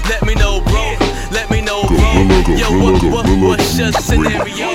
[0.10, 0.98] Let me know, bro.
[1.32, 2.56] Let me know, bro.
[2.56, 4.70] Yo, what, what, what's your scenario?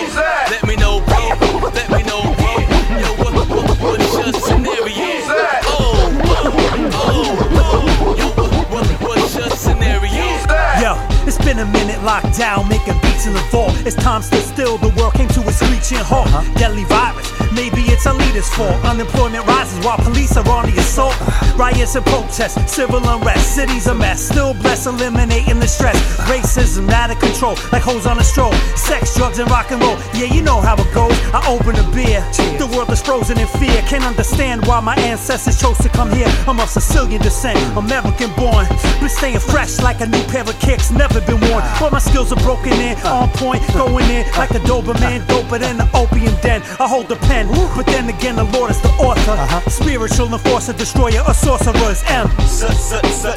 [13.88, 14.04] In the vault.
[14.04, 16.28] It's time stood still, the world came to a screeching halt.
[16.56, 18.84] Deadly virus, maybe it's a leader's fault.
[18.84, 21.16] Unemployment rises while police are on the assault.
[21.56, 24.28] Riots and protests, civil unrest, cities a mess.
[24.28, 25.96] Still blessed, eliminating the stress.
[26.28, 28.52] Racism out of control, like hoes on a stroll.
[28.76, 29.96] Sex, drugs, and rock and roll.
[30.12, 31.16] Yeah, you know how it goes.
[31.32, 32.20] I open a beer.
[32.60, 33.80] The world is frozen in fear.
[33.88, 36.28] Can't understand why my ancestors chose to come here.
[36.46, 38.66] I'm of Sicilian descent, American born.
[39.00, 41.62] Been staying fresh like a new pair of kicks, never been worn.
[41.80, 45.78] But my skills are broken in, on point, going in like a Doberman, doper than
[45.78, 46.60] the opium den.
[46.78, 49.32] I hold the pen, but then again, the Lord is the author.
[49.32, 49.70] Uh-huh.
[49.70, 52.02] Spiritual enforcer, destroyer, or sorcerers.
[52.08, 52.28] M.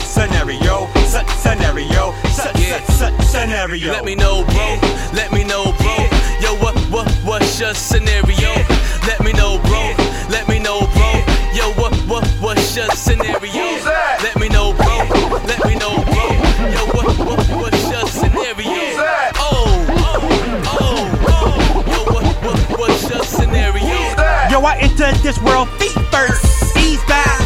[0.02, 2.14] Scenario, scenario,
[3.22, 3.92] scenario.
[3.92, 4.80] Let me know, bro.
[5.14, 5.96] Let me know, bro.
[6.40, 8.50] Yo, what, what, what's your scenario?
[9.06, 9.94] Let me know, bro.
[10.30, 11.24] Let me know, bro.
[11.54, 13.66] Yo, what, what, what's your scenario?
[14.24, 14.98] Let me know, bro.
[15.46, 16.26] Let me know, bro.
[16.72, 18.72] Yo, what, what, what's your scenario?
[19.36, 20.30] Oh, oh,
[20.66, 21.84] oh, oh.
[21.92, 23.84] Yo, what, what, what's your scenario?
[24.50, 26.46] Yo, I entered this world feet first.
[26.78, 27.41] Ease back.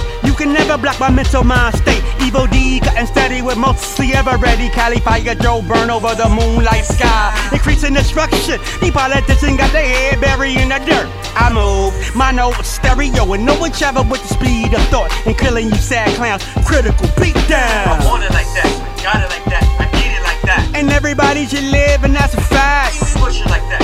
[0.45, 2.03] Can never block my mental mind state.
[2.21, 4.69] Evil D cutting steady with mostly ever ready.
[4.69, 7.33] Cali fire Joe burn over the moonlight sky.
[7.51, 8.61] Increasing destruction.
[8.79, 11.09] The politician got their head buried in the dirt.
[11.33, 15.09] I move my note stereo and no one travel with the speed of thought.
[15.25, 16.45] And killing you sad clowns.
[16.63, 17.97] Critical beat down.
[17.97, 20.71] I want it like that, I got it like that, I need it like that.
[20.75, 22.99] And everybody should live, and that's a fact.
[23.17, 23.81] Push it like that,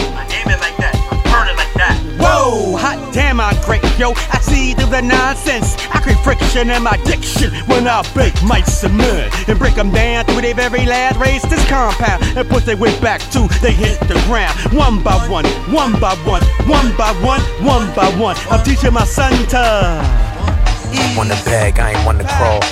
[2.41, 4.13] Hot damn, I great, yo.
[4.15, 5.75] I see through the nonsense.
[5.93, 10.25] I create friction in my diction when I bake and mud and break them down
[10.25, 11.43] through their very last race.
[11.43, 15.45] This compound and push they way back to they hit the ground one by one,
[15.69, 18.35] one by one, one by one, one by one.
[18.49, 19.57] I'm teaching my son to.
[19.57, 22.63] i Wanna beg, I ain't one to crawl.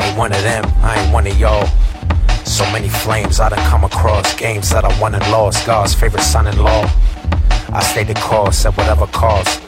[0.00, 1.68] Ain't one of them, I ain't one of y'all.
[2.44, 5.64] So many flames I done come across, games that I won and lost.
[5.66, 6.90] God's favorite son in law.
[7.72, 9.62] I stayed the course at whatever cost.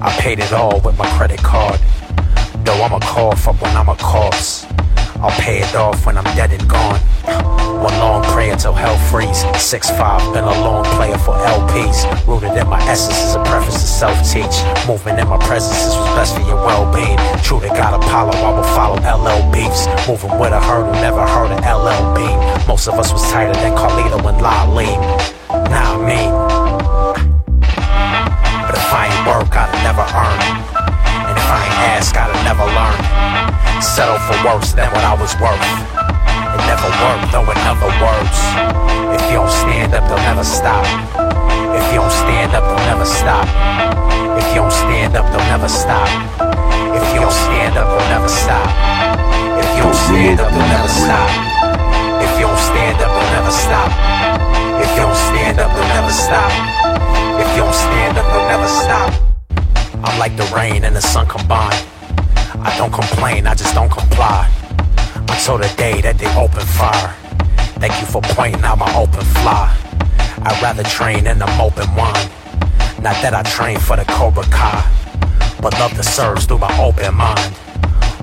[0.00, 1.78] I paid it all with my credit card.
[2.64, 4.64] Though I'm a cough up when I'm a corpse.
[5.20, 6.98] I'll pay it off when I'm dead and gone.
[7.82, 9.44] One long prayer till hell freeze.
[9.60, 12.26] Six five, been a long player for LPs.
[12.26, 14.88] Rooted in my essence is a preface to self-teach.
[14.88, 17.18] Movement in my presence is what's best for your well-being.
[17.44, 19.86] True to God Apollo, I will follow LL beefs.
[20.08, 22.66] Moving with a hurdle, never heard of LL Bean.
[22.66, 25.00] Most of us was tighter than Carlito and Laleen.
[25.68, 26.55] Nah, I mean.
[29.86, 30.42] never earn.
[31.30, 32.98] And if I ain't asked, I'll never learn.
[33.78, 35.62] Settle for worse than what I was worth.
[35.62, 38.38] It never worked, though, in other words.
[39.14, 40.82] If you don't stand up, they'll never stop.
[41.70, 43.46] If you don't stand up, they'll never stop.
[44.34, 46.10] If you don't stand up, they'll never stop.
[46.90, 48.66] If you don't stand up, they'll never stop.
[49.62, 51.30] If you don't stand up, they'll never stop.
[52.26, 53.90] If you don't stand up, they'll never stop.
[54.82, 56.50] If you don't stand up, they'll never stop.
[57.38, 59.35] If you don't stand up, they'll never stop.
[60.16, 61.84] I'm like the rain and the sun combined.
[62.62, 64.50] I don't complain, I just don't comply.
[65.14, 67.14] Until the day that they open fire.
[67.76, 69.76] Thank you for pointing out my open fly.
[70.38, 72.30] I'd rather train in the open wine.
[73.02, 74.90] Not that I train for the Cobra Kai,
[75.60, 77.54] but love the surge through my open mind.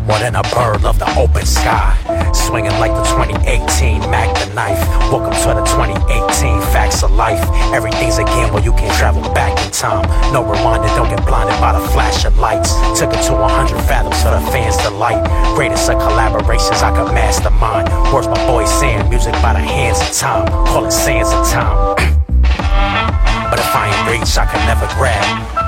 [0.05, 1.95] More than a bird, love the open sky.
[2.33, 4.79] Swinging like the 2018 Mac the knife.
[5.07, 7.39] Welcome to the 2018 facts of life.
[7.71, 10.03] Everything's a game where you can travel back in time.
[10.33, 12.75] No rewinding, don't get blinded by the flash of lights.
[12.99, 15.23] Took it to 100 fathoms for the fans' delight.
[15.55, 17.87] Greatest of collaborations I could mastermind.
[18.13, 20.45] Words my boy saying, music by the hands of time.
[20.67, 21.95] Call it sands of time.
[23.49, 25.62] but if I ain't reach, I can never grab.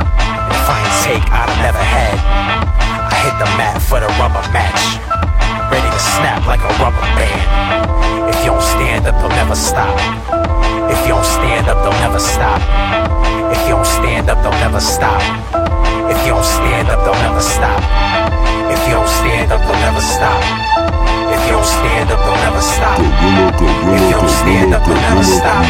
[0.52, 2.18] If I take, I'd have never had.
[3.12, 5.00] I hit the mat for the rubber match.
[5.72, 8.30] Ready to snap like a rubber band.
[8.30, 9.98] If you don't stand up, they'll never stop.
[10.92, 12.62] If you don't stand up, they'll never stop.
[13.52, 15.22] If you don't stand up, they'll never stop.
[16.10, 17.82] If you don't stand up, they'll never stop.
[18.70, 20.42] If you don't stand up, they'll never stop.
[21.36, 23.00] If you don't stand up, they'll never stop.
[23.92, 25.68] If you don't stand up, they'll never stop.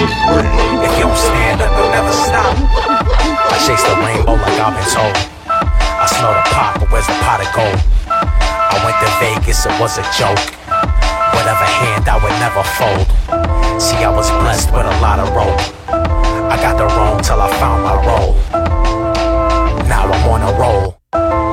[0.86, 2.54] If you don't stand up, they'll never stop.
[3.50, 5.16] I chase the rainbow like I've been told.
[5.50, 7.82] I smell the pot, but where's the pot of gold?
[8.06, 10.38] I went to Vegas, it was a joke.
[11.34, 13.10] Whatever hand I would never fold.
[13.82, 15.60] See, I was blessed with a lot of rope.
[15.90, 18.38] I got the wrong till I found my role.
[19.90, 21.45] Now I'm on a roll.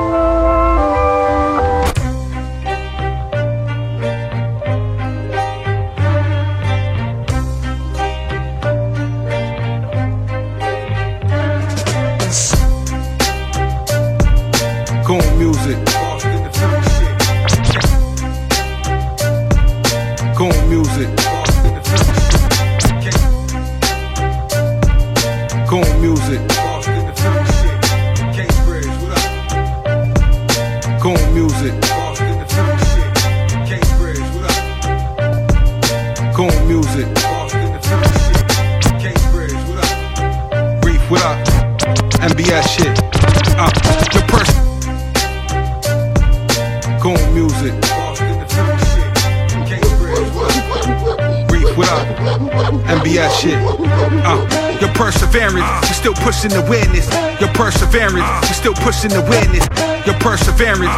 [56.43, 57.07] Pushing the witness.
[57.39, 59.63] Your perseverance, we still pushing the witness.
[60.05, 60.91] Your perseverance,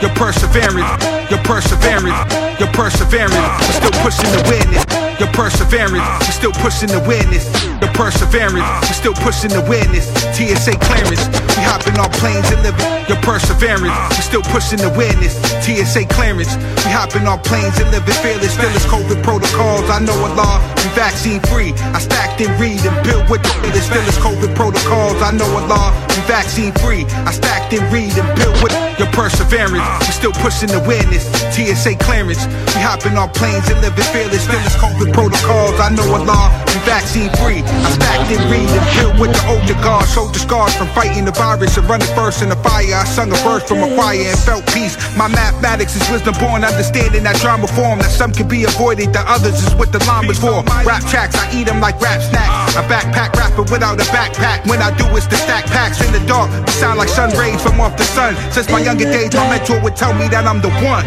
[0.00, 2.14] your perseverance, your perseverance,
[2.60, 3.34] your perseverance,
[3.66, 4.84] we still pushing the witness.
[5.18, 7.02] Your perseverance, we still pushing the.
[7.02, 10.08] Your perseverance, we still pushing the witness.
[10.36, 11.22] TSA clearance,
[11.56, 12.84] we hopping on planes and living.
[13.08, 15.36] Your perseverance, we still pushing the witness.
[15.64, 16.52] TSA clearance,
[16.84, 18.54] we hopping on planes and living fearless.
[18.54, 21.72] Still as COVID protocols, I know a law, we vaccine free.
[21.92, 23.88] I stacked and read and built with the latest.
[23.92, 27.04] Still COVID protocols, I know a law, we vaccine free.
[27.26, 29.82] I stacked and read and built with your perseverance.
[30.06, 31.26] We still pushing the witness.
[31.50, 34.46] TSA clearance, we hopping on planes and living fearless.
[34.46, 37.66] Still as COVID protocols, I know a law, we vaccine free.
[37.82, 40.06] I stacked and read and built with the older guard.
[40.08, 42.86] Showed the scars from fighting the virus and running first in the fire.
[42.94, 44.96] I sung a verse from a choir and felt peace.
[45.16, 47.98] My mathematics is wisdom born, understanding that drama form.
[47.98, 50.62] That some can be avoided, the others is what the llamas for.
[50.86, 52.76] Rap tracks, I eat them like rap snacks.
[52.76, 54.66] A backpack rapper without a backpack.
[54.68, 56.50] When I do, it's the stack packs in the dark.
[56.66, 58.36] We sound like sun rays from off the sun.
[58.52, 61.06] Since my younger days, my mentor would tell me that I'm the one.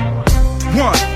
[0.77, 1.14] One.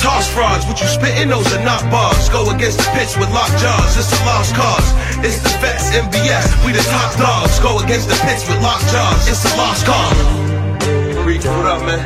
[0.00, 2.28] Toss frauds, what you spitting, those are not bars.
[2.28, 4.88] Go against the pitch with locked jaws, it's a lost cause.
[5.20, 7.60] It's the vets, MBS, we the top dogs.
[7.60, 10.18] Go against the pitch with locked jaws, it's a lost cause.
[11.24, 12.00] Reach, what up, man?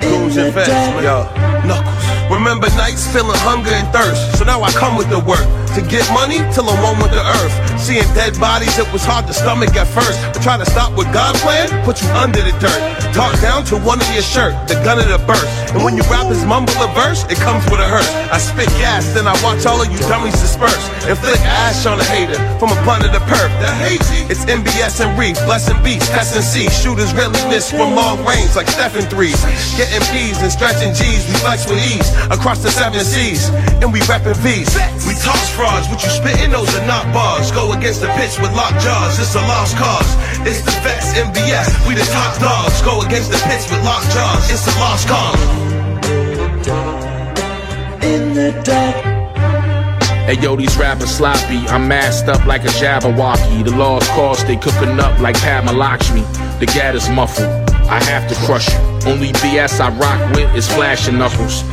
[0.00, 1.02] Goons and vets, man.
[1.06, 1.24] Yo,
[1.66, 2.02] Knuckles.
[2.30, 5.61] Remember nights feeling hunger and thirst, so now I come with the work.
[5.72, 7.80] To get money till I'm one with the earth.
[7.80, 10.20] Seeing dead bodies, it was hard to stomach at first.
[10.28, 12.80] But try to stop what God planned, put you under the dirt.
[13.16, 15.48] Talk down to one of your shirt, the gun of the burst.
[15.72, 18.04] And when you rappers mumble a verse, it comes with a hurt.
[18.28, 20.84] I spit gas, then I watch all of you dummies disperse.
[21.08, 23.48] And flick ash on a hater from a blunt of the perp.
[23.64, 24.28] That you.
[24.28, 26.68] It's MBS and Reef, blessing beats, test and see.
[26.68, 29.40] Shooters really miss from long range like Stephen threes.
[29.76, 33.48] Getting P's and stretching G's, we flex with ease across the seven seas.
[33.80, 34.72] And we reppin' peace.
[35.08, 37.52] We toss frauds, what you spitting, those are not bars.
[37.52, 40.10] Go against the pitch with locked jaws, it's a lost cause.
[40.42, 42.82] It's the vets, MBS, we the top dogs.
[42.82, 45.42] Go against the pitch with locked jaws, it's a lost cause.
[48.02, 48.96] In the dark.
[50.26, 51.60] Hey yo, these rappers sloppy.
[51.74, 53.64] I'm masked up like a Jabberwocky.
[53.64, 56.22] The lost cause they cooking up like Padma Lakshmi.
[56.60, 57.48] The gat is muffled.
[57.90, 58.78] I have to crush you.
[59.10, 61.64] Only BS I rock with is flashing knuckles.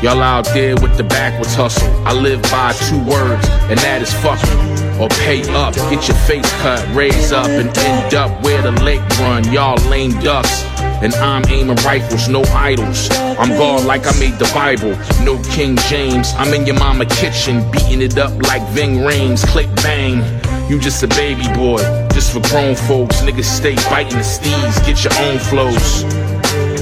[0.00, 1.88] Y'all out there with the backwards hustle.
[2.06, 5.02] I live by two words, and that is fuck you.
[5.02, 9.02] Or pay up, get your face cut, raise up, and end up where the lake
[9.18, 9.50] run.
[9.52, 10.62] Y'all lame ducks.
[11.02, 13.08] And I'm aiming rifles, no idols.
[13.10, 16.32] I'm God like I made the Bible, no King James.
[16.36, 19.44] I'm in your mama kitchen, beating it up like Ving Rhames.
[19.48, 20.22] Click bang,
[20.70, 21.78] you just a baby boy,
[22.12, 23.16] just for grown folks.
[23.22, 26.37] Niggas stay biting the steeds, get your own flows.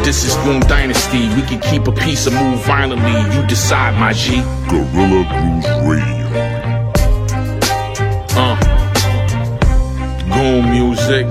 [0.06, 1.26] This is Goon Dynasty.
[1.34, 3.10] We can keep a piece of move violently.
[3.34, 4.36] You decide, my G.
[4.70, 6.26] Gorilla Grooves Radio.
[8.38, 8.54] Uh.
[10.32, 11.26] Goon music.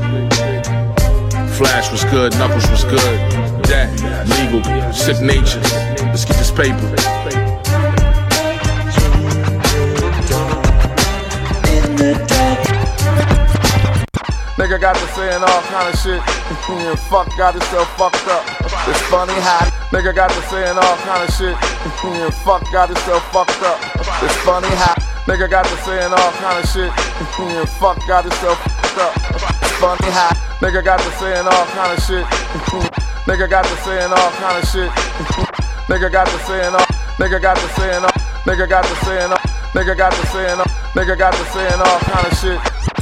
[1.56, 3.18] Flash was good, Knuckles was good.
[3.64, 3.88] That,
[4.28, 4.62] legal,
[4.92, 5.62] sick nature.
[6.08, 7.55] Let's get this paper.
[14.56, 16.16] Nigga got to saying all kind of shit.
[16.16, 18.40] and fuck got himself fucked up.
[18.88, 21.52] It's funny how nigga got to saying all kind of shit.
[21.52, 23.76] and fuck got himself fucked up.
[24.24, 24.96] It's funny how
[25.28, 26.88] nigga got to saying all kind of shit.
[26.88, 29.12] and fuck got himself fucked up.
[29.60, 30.32] It's funny how
[30.64, 32.24] nigga got to saying all kind of shit.
[33.28, 34.90] nigga got to saying all kind of shit.
[35.92, 36.88] nigga got to saying all.
[37.20, 38.16] Nigga got to saying all.
[38.48, 39.44] Nigga got to saying all.
[39.76, 40.72] Nigga got to saying all.
[40.96, 42.95] Nigga got to saying all kind of shit.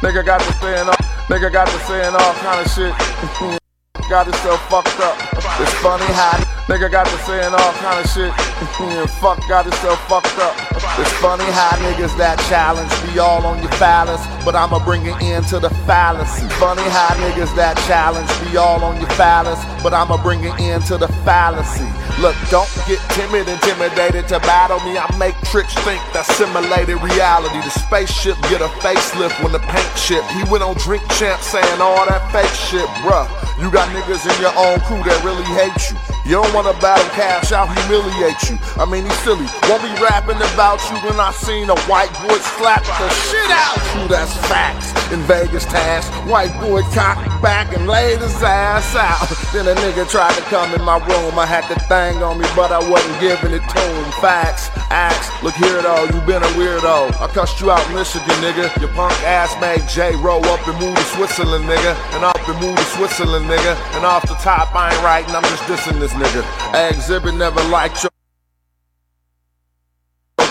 [0.00, 0.94] Nigga got to saying all,
[1.26, 2.94] nigga got to saying all kind of shit.
[4.08, 5.18] got himself fucked up.
[5.60, 6.38] It's funny how
[6.70, 8.32] nigga got to saying all kind of shit.
[9.20, 10.77] fuck got himself fucked up.
[10.98, 15.14] It's funny how niggas that challenge be all on your phallus, but I'ma bring it
[15.22, 16.42] into the fallacy.
[16.58, 20.98] Funny how niggas that challenge be all on your phallus, but I'ma bring it into
[20.98, 21.86] the fallacy.
[22.18, 24.98] Look, don't get timid, intimidated to battle me.
[24.98, 27.62] I make tricks think that simulated reality.
[27.62, 30.26] The spaceship get a facelift when the paint chip.
[30.34, 33.30] He went on Drink Champ saying all that fake shit, bruh.
[33.62, 36.17] You got niggas in your own crew that really hate you.
[36.28, 38.58] You don't wanna battle cash I'll humiliate you.
[38.76, 39.48] I mean, he's silly.
[39.64, 43.80] Won't be rapping about you when I seen a white boy slap the shit out
[43.96, 44.08] you.
[44.08, 44.92] That's facts.
[45.08, 49.24] In Vegas task, white boy cocked back and laid his ass out.
[49.54, 51.38] Then a nigga tried to come in my room.
[51.38, 54.12] I had the thing on me, but I wasn't giving it to him.
[54.20, 55.32] Facts, acts.
[55.42, 57.08] Look here though, you been a weirdo.
[57.24, 58.68] I cussed you out, Michigan, nigga.
[58.84, 61.96] Your punk ass made J roll up and move to Switzerland, nigga.
[62.12, 63.72] And up and move to Switzerland, nigga.
[63.96, 66.42] And off the top, I ain't writing, I'm just dissing this nigga.
[66.74, 68.10] I exhibit never liked your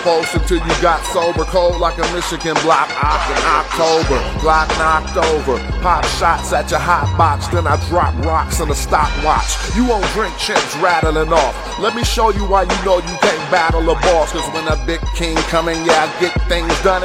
[0.07, 2.87] post until you got sober, cold like a Michigan block.
[3.03, 5.59] Ock in October, Glock knocked over.
[5.83, 9.51] Pop shots at your hot box, then I drop rocks in a stopwatch.
[9.75, 11.53] You won't drink chips rattling off.
[11.79, 14.31] Let me show you why you know you can't battle a boss.
[14.31, 17.03] Cause when a big king coming, yeah, I get things done.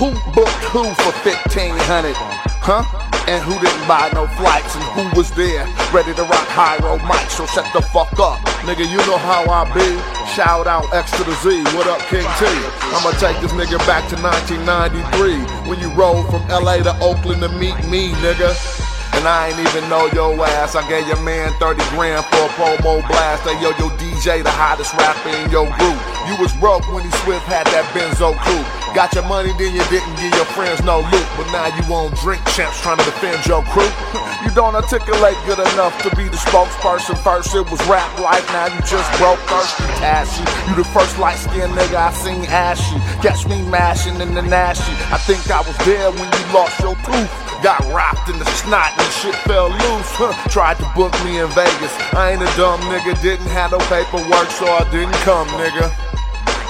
[0.00, 2.16] Who booked who for 1500?
[2.64, 2.88] Huh?
[3.28, 7.28] And who didn't buy no flights and who was there ready to rock Hyro Mike?
[7.28, 8.88] So shut the fuck up, nigga.
[8.88, 9.84] You know how I be.
[10.32, 11.62] Shout out X to the Z.
[11.76, 12.48] What up, King T?
[12.96, 17.50] I'ma take this nigga back to 1993 when you rode from LA to Oakland to
[17.60, 18.79] meet me, nigga.
[19.14, 20.74] And I ain't even know your ass.
[20.74, 23.42] I gave your man 30 grand for a promo blast.
[23.42, 25.98] Hey, yo, yo, DJ, the hottest rapper in your group.
[26.28, 28.68] You was broke when he Swift had that Benzo coupe.
[28.94, 31.28] Got your money, then you didn't give your friends no loot.
[31.36, 33.90] But now you won't Drink Champs trying to defend your crew.
[34.40, 37.16] You don't articulate good enough to be the spokesperson.
[37.22, 40.40] First it was rap life, now you just broke thirsty, ashy.
[40.66, 42.96] You the first light skinned nigga I seen ashy.
[43.20, 44.96] Catch me mashing in the nashy.
[45.12, 47.49] I think I was there when you lost your tooth.
[47.62, 50.10] Got rocked in the snot and shit fell loose.
[50.16, 50.32] Huh.
[50.48, 51.92] Tried to book me in Vegas.
[52.16, 55.92] I ain't a dumb nigga, didn't have no paperwork, so I didn't come, nigga.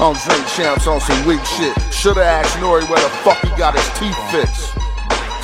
[0.00, 1.78] On Drink Champs on some weak shit.
[1.92, 4.79] Shoulda asked Nori where the fuck he got his teeth fixed.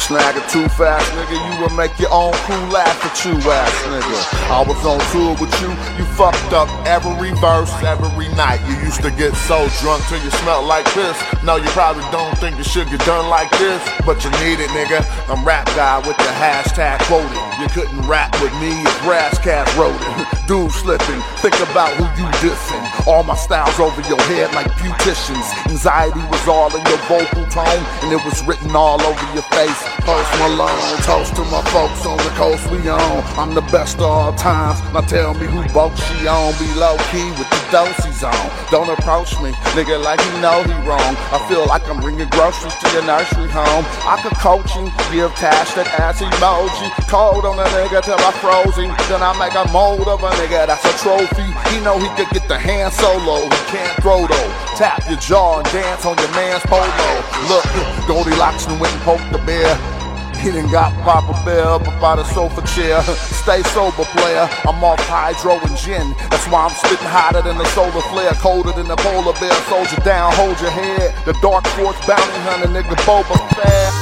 [0.06, 1.34] Snag it too fast, nigga.
[1.34, 4.18] You will make your own crew laugh at you, ass nigga.
[4.54, 5.66] I was on tour with you,
[5.98, 8.62] you fucked up every verse, every night.
[8.70, 11.18] You used to get so drunk till you smelled like piss.
[11.42, 14.70] No, you probably don't think you should get done like this, but you need it,
[14.70, 15.02] nigga.
[15.26, 17.34] I'm rap guy with the hashtag quoted.
[17.58, 20.26] You couldn't rap with me if Ras Kass wrote it.
[20.46, 22.78] Dude slipping, think about who you dissing.
[23.08, 25.50] All my styles over your head like beauticians.
[25.66, 29.95] Anxiety was all in your vocal tone, and it was written all over your face.
[30.06, 33.24] Post Malone, toast to my folks on the coast we on.
[33.34, 34.78] I'm the best of all times.
[34.94, 36.54] Now tell me who boat she on.
[36.62, 38.38] Be low key with the doses on.
[38.70, 41.18] Don't approach me, nigga, like you know he wrong.
[41.34, 43.82] I feel like I'm bringing groceries to your nursery home.
[44.06, 46.86] I could coach him, give Tash that ass emoji.
[47.10, 48.94] Cold on a nigga till I froze him.
[49.10, 51.50] Then I make a mold of a nigga that's a trophy.
[51.74, 53.42] He know he could get the hand solo.
[53.42, 54.50] He can't throw though.
[54.78, 57.10] Tap your jaw and dance on your man's polo.
[57.50, 57.66] Look,
[58.06, 59.95] Goldilocks and went and poked the bear.
[60.42, 63.02] He done got Papa Bear up about a sofa chair.
[63.02, 64.48] Stay sober, player.
[64.66, 66.14] I'm off hydro and gin.
[66.30, 69.52] That's why I'm spitting hotter than the solar flare, colder than the polar bear.
[69.66, 71.14] Soldier down, hold your head.
[71.24, 73.92] The dark force bounty hunter, nigga Boba Fett.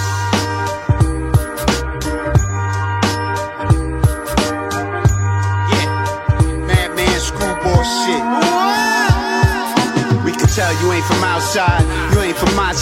[6.69, 8.25] Madman screwball shit.
[10.25, 12.73] We can tell you ain't from outside, you ain't from my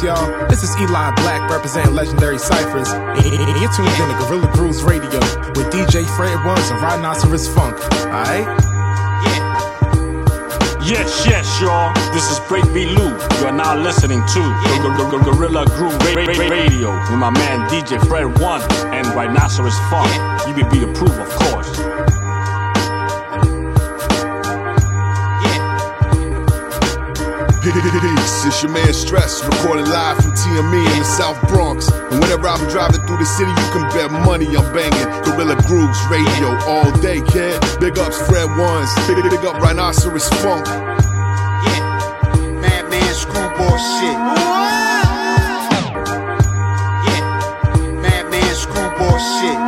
[0.00, 0.48] Peace, y'all.
[0.48, 2.88] This is Eli Black representing Legendary Cyphers.
[2.90, 5.20] You're tuned in to Gorilla Grooves Radio
[5.54, 7.76] with DJ Fred Ones and Rhinoceros Funk.
[8.06, 8.46] Alright?
[9.26, 9.60] Yeah.
[10.86, 11.92] Yes, yes, y'all.
[12.14, 12.86] This is Break B.
[12.86, 13.10] Lou.
[13.40, 14.40] You are now listening to
[14.80, 18.62] Gor- Gor- Gor- Gorilla Groove Ra- Ra- Ra- Radio with my man DJ Fred One
[18.94, 20.10] and Rhinoceros Funk.
[20.48, 21.78] You would be approved, of course.
[27.60, 31.88] Peace, it's your man Stress, recording live from TME in the South Bronx.
[31.88, 35.08] And whenever I'm driving through the city, you can bet money I'm banging.
[35.24, 37.60] Gorilla Grooves Radio all day, kid.
[37.78, 38.88] Big ups, Fred Ones.
[39.06, 40.66] Big, big up, Rhinoceros Funk.
[40.66, 41.84] Yeah,
[42.64, 44.16] Madman screwball shit.
[47.04, 47.28] Yeah,
[48.00, 49.58] Madman screwball shit.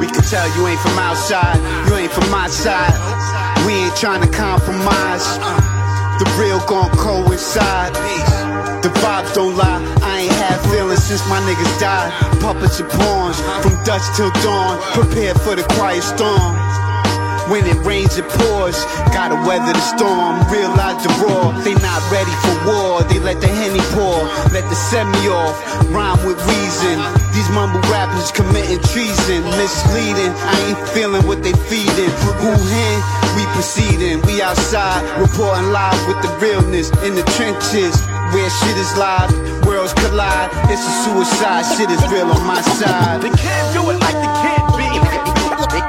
[0.00, 2.96] We can tell you ain't from outside, you ain't from my side.
[3.66, 5.69] We ain't trying to compromise.
[6.20, 7.96] The real gon' coincide.
[8.84, 9.80] The vibes don't lie.
[10.04, 12.12] I ain't had feelings since my niggas died.
[12.44, 14.76] Puppets and pawns from dusk till dawn.
[14.92, 16.52] Prepare for the quiet storm.
[17.48, 18.76] When it rains, it pours.
[19.16, 20.44] Gotta weather the storm.
[20.52, 21.56] Realize the roar.
[21.64, 23.00] They not ready for war.
[23.08, 24.20] They let the henny pour.
[24.52, 25.56] Let the semi off.
[25.88, 27.00] Rhyme with reason.
[27.32, 29.40] These mumble rappers committing treason.
[29.56, 30.36] Misleading.
[30.36, 32.12] I ain't feeling what they feeding.
[32.44, 33.19] Who hen?
[33.36, 34.20] We proceeding.
[34.22, 35.02] We outside.
[35.18, 36.90] Reporting live with the realness.
[37.06, 37.94] In the trenches.
[38.32, 39.30] Where shit is live.
[39.66, 40.50] Worlds collide.
[40.70, 41.64] It's a suicide.
[41.76, 43.22] Shit is real on my side.
[43.22, 44.90] They can't do it like they can't be.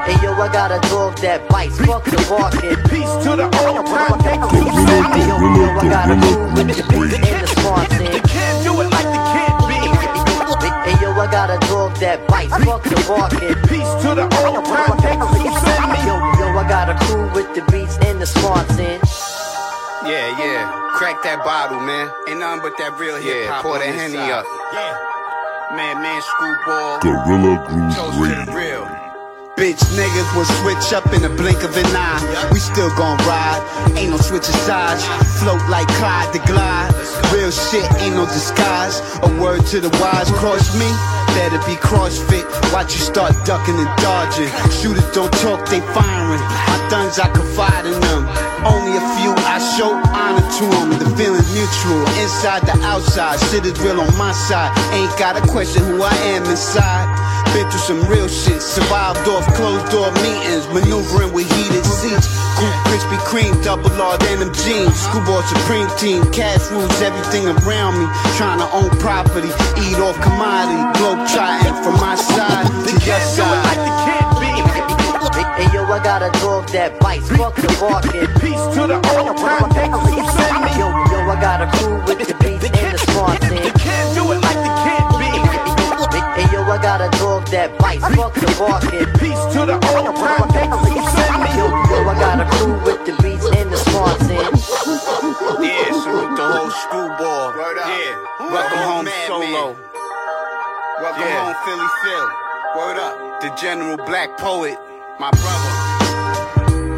[0.04, 1.78] Hey yo, I got a dog that bites.
[1.78, 2.76] Fuck the walking.
[2.90, 4.18] Peace to the old time.
[4.20, 4.36] Hey
[5.26, 8.10] yo, yo, I got a crew with the beat and the sponson.
[8.10, 9.78] They can't do it like they can't be.
[10.82, 12.50] Hey yo, I got a dog that bites.
[12.64, 13.54] Fuck the walking.
[13.70, 14.98] Peace to the old time.
[16.02, 16.31] Yo, yo,
[16.62, 19.02] I got a crew with the beats and the sponson.
[20.06, 20.70] Yeah, yeah.
[20.94, 22.06] Crack that bottle, man.
[22.30, 23.66] Ain't nothing but that real hip hop.
[23.66, 24.46] Yeah, pour that henny up.
[24.70, 24.94] Yeah.
[25.74, 27.02] Man, man, screwball.
[27.02, 28.86] Gorilla Grooves Toast to the Radio.
[28.86, 29.02] real.
[29.58, 32.22] Bitch niggas will switch up in the blink of an eye.
[32.54, 33.58] We still gon' ride,
[33.98, 35.02] ain't no switching sides.
[35.42, 36.94] Float like Clyde the Glide.
[37.34, 39.02] Real shit, ain't no disguise.
[39.26, 40.86] A word to the wise, cross me.
[41.34, 42.44] Better be crossfit.
[42.72, 44.48] Watch you start ducking and dodging.
[44.70, 46.40] Shooters don't talk, they firing.
[46.40, 48.51] My thuns, I confide in them.
[48.64, 50.90] Only a few, I show honor to them.
[50.98, 53.40] The feeling's mutual, inside the outside.
[53.50, 54.70] Shit is real on my side.
[54.94, 57.10] Ain't got a question who I am inside.
[57.52, 62.30] Been through some real shit, survived off closed door meetings, maneuvering with heated seats.
[62.56, 68.06] Cool Krispy Kreme, double R denim jeans, schoolboy supreme team, cash rules everything around me.
[68.38, 69.50] Trying to own property,
[69.84, 74.31] eat off commodity, globe trotting from my side to your side.
[75.92, 77.28] Hey yo, I got a dog that bites.
[77.28, 78.24] Fuck the walking.
[78.40, 79.68] Peace to the old time.
[80.80, 83.60] Yo, yo, I got a crew with the beats and the sponson.
[83.60, 85.28] They can't do it like they can't be.
[86.32, 88.00] Hey yo, I got a dog that bites.
[88.16, 89.04] Fuck the walking.
[89.20, 90.48] Peace to the old time.
[91.60, 94.48] Yo, yo, I got a crew with the beats and the sponson.
[95.60, 97.52] Yeah, salute the whole screwball.
[97.84, 98.16] Yeah,
[98.48, 99.76] welcome home solo.
[101.04, 102.26] Welcome home Philly Phil.
[102.80, 104.78] Word up, the General Black Poet,
[105.22, 105.70] my brother.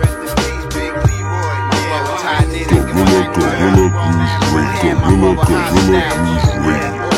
[0.00, 1.56] Rest in peace, Big Leroy.
[1.76, 3.84] Yeah, tied in Gorilla, Gorilla
[4.56, 4.96] Radio.
[5.04, 7.04] Gorilla, Gorilla Grooves Radio.
[7.04, 7.13] Cat,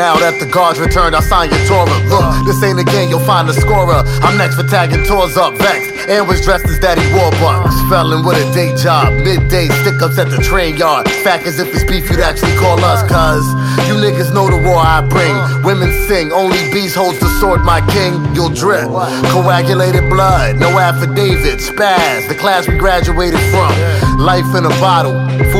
[0.00, 1.92] Now that the guards returned, I'll sign your Torah.
[2.08, 4.00] Look, this ain't a game, you'll find the scorer.
[4.24, 6.08] I'm next for tagging tours up, vexed.
[6.08, 7.76] And was dressed as Daddy Warbucks.
[7.92, 11.04] Felon with a day job, midday stick ups at the train yard.
[11.20, 13.44] Fact as if it's beef, you'd actually call us, cuz
[13.84, 15.36] you niggas know the war I bring.
[15.68, 18.24] Women sing, only beast holds the sword, my king.
[18.34, 18.88] You'll drip.
[19.28, 22.26] Coagulated blood, no affidavit, spaz.
[22.26, 23.68] The class we graduated from.
[24.16, 25.12] Life in a bottle,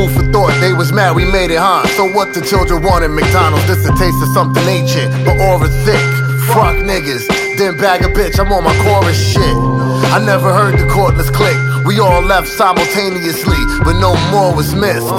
[0.07, 0.53] food for thought.
[0.59, 1.85] They was mad, we made it, huh?
[1.97, 3.65] So what the children want in McDonald's?
[3.67, 6.01] This a taste of something ancient, but aura thick.
[6.49, 7.27] Fuck niggas,
[7.57, 9.55] then bag a bitch, I'm on my chorus shit.
[10.11, 11.55] I never heard the cordless click.
[11.85, 15.09] We all left simultaneously, but no more was missed.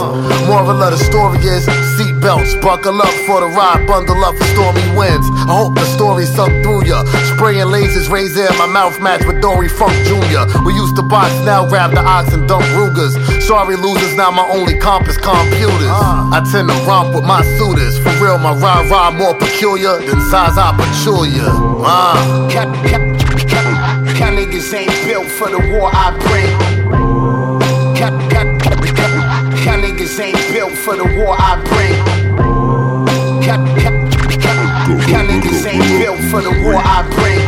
[0.47, 4.83] Moral of the story is seatbelts, buckle up for the ride, bundle up for stormy
[4.97, 5.27] winds.
[5.49, 7.05] I hope the story sunk through ya.
[7.35, 10.47] Spraying lasers, razor in my mouth match with Dory Funk Jr.
[10.65, 13.15] We used to box, now grab the ox and dump Rugers.
[13.47, 15.91] Sorry losers, now my only compass computers.
[15.91, 17.99] I tend to romp with my suitors.
[17.99, 21.49] For real, my rah rah more peculiar than Zaza Pachulia.
[21.85, 23.12] Uh.
[24.33, 26.59] Niggas ain't built for the war I bring.
[27.97, 28.13] Cat
[29.81, 31.97] niggas ain't built for the war I bring.
[33.43, 33.61] Cat
[35.27, 37.43] niggas ain't built for the war I bring.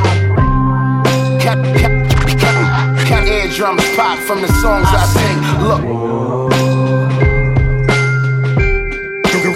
[3.07, 5.41] Cat eardrums pop from the songs I sing.
[5.69, 5.85] Look.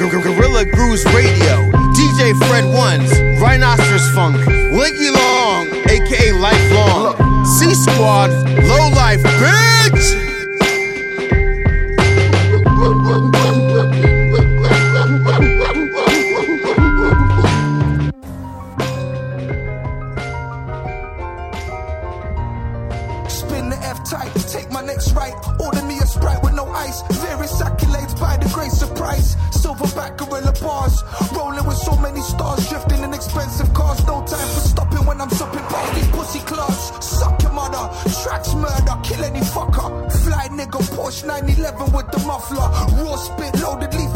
[0.09, 1.71] Gorilla Grooves Radio,
[2.19, 4.35] DJ Fred Ones, Rhinoceros Funk,
[4.75, 8.31] Linky Long, aka Lifelong, C Squad,
[8.67, 10.29] Low Life, bitch!
[34.29, 37.05] Time for stopping when I'm stopping past these pussy claws.
[37.05, 37.85] Suck your mother,
[38.23, 39.89] tracks murder, kill any fucker.
[40.25, 42.69] Fly nigga, Porsche 911 with the muffler.
[43.01, 44.08] Raw spit, loaded lethal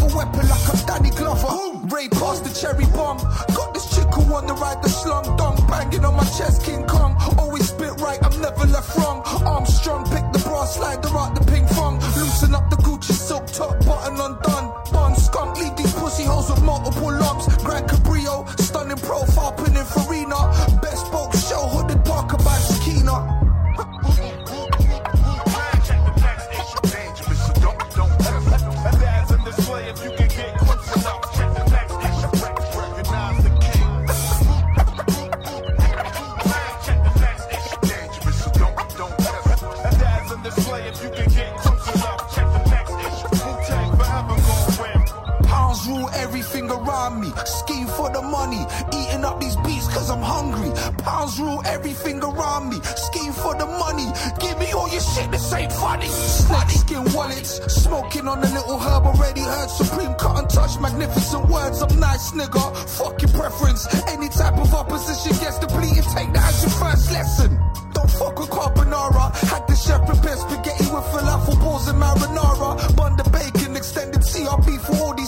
[47.03, 47.33] around me.
[47.45, 48.65] Scheme for the money.
[48.93, 50.71] Eating up these beats cause I'm hungry.
[50.99, 52.81] Pounds rule everything around me.
[52.83, 54.07] Scheme for the money.
[54.39, 56.07] Give me all your shit, this ain't funny.
[56.07, 57.61] Snake skin wallets.
[57.83, 59.71] Smoking on a little herb already heard.
[59.71, 60.79] Supreme cut and touch.
[60.81, 61.83] Magnificent words.
[61.83, 62.63] I'm nice nigga.
[62.99, 63.87] Fuck your preference.
[64.09, 66.05] Any type of opposition gets depleted.
[66.15, 67.59] Take that as your first lesson.
[67.93, 69.25] Don't fuck with carbonara.
[69.51, 72.97] Had the chef prepare spaghetti with falafel balls and marinara.
[72.97, 75.22] Bun the bacon, extended CRB for all these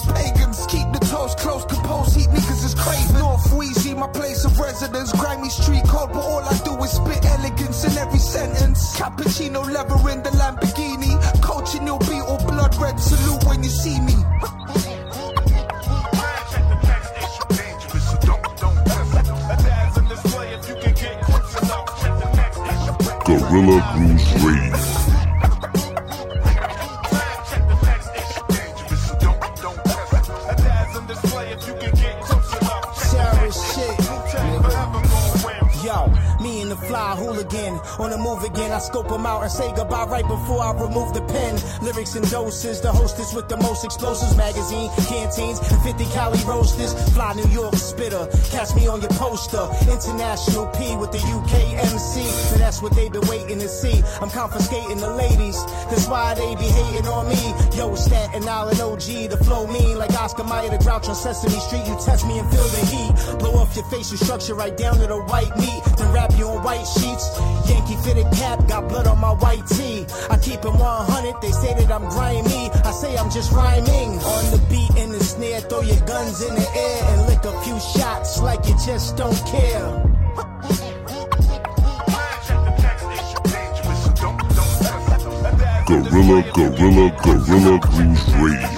[3.35, 5.11] North Wheezy, my place of residence.
[5.11, 8.97] Grimy street code, but all I do is spit elegance in every sentence.
[8.97, 11.18] Cappuccino leather in the Lamborghini.
[11.43, 13.01] Coaching you'll be all blood red.
[13.01, 14.14] Salute when you see me.
[23.26, 24.93] Gorilla Grooves Radio.
[37.51, 40.72] Savage on the move again, I scope them out and say goodbye right before I
[40.72, 41.59] remove the pen.
[41.82, 47.34] Lyrics and doses, the hostess with the most explosives magazine, canteens, 50 Cali roasters, fly
[47.34, 48.26] New York spitter.
[48.51, 52.20] Catch me on your poster, international P with the UK MC.
[52.53, 54.03] And that's what they've been waiting to see.
[54.20, 55.59] I'm confiscating the ladies,
[55.90, 57.55] that's why they be hating on me.
[57.76, 61.86] Yo, Staten Island OG, the flow mean like Oscar Mayer, the grouch on Sesame Street.
[61.86, 65.07] You test me and feel the heat, blow off your facial structure right down to
[65.07, 67.30] the white meat, then wrap you on white sheets.
[67.68, 70.07] Yank Nike fitted cap, got blood on my white tee.
[70.30, 72.70] I keep it 100, they say that I'm grimy.
[72.82, 74.11] I say I'm just rhyming.
[74.24, 77.53] On the beat and the snare, throw your guns in the air and lick a
[77.61, 79.85] few shots like you just don't care.
[85.87, 88.73] Gorilla, Gorilla, Gorilla Green rage.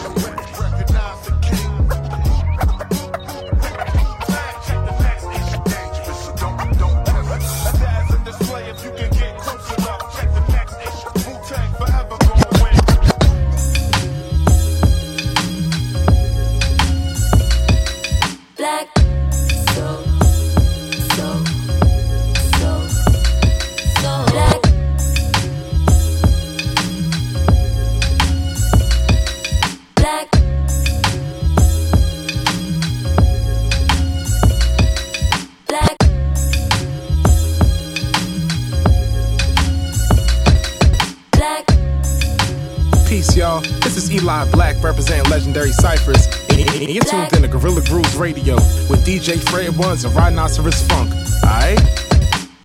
[46.87, 51.12] And you're tuned in to Gorilla Grooves Radio with DJ Fred Ones and Rhinoceros Funk.
[51.43, 51.80] Alright?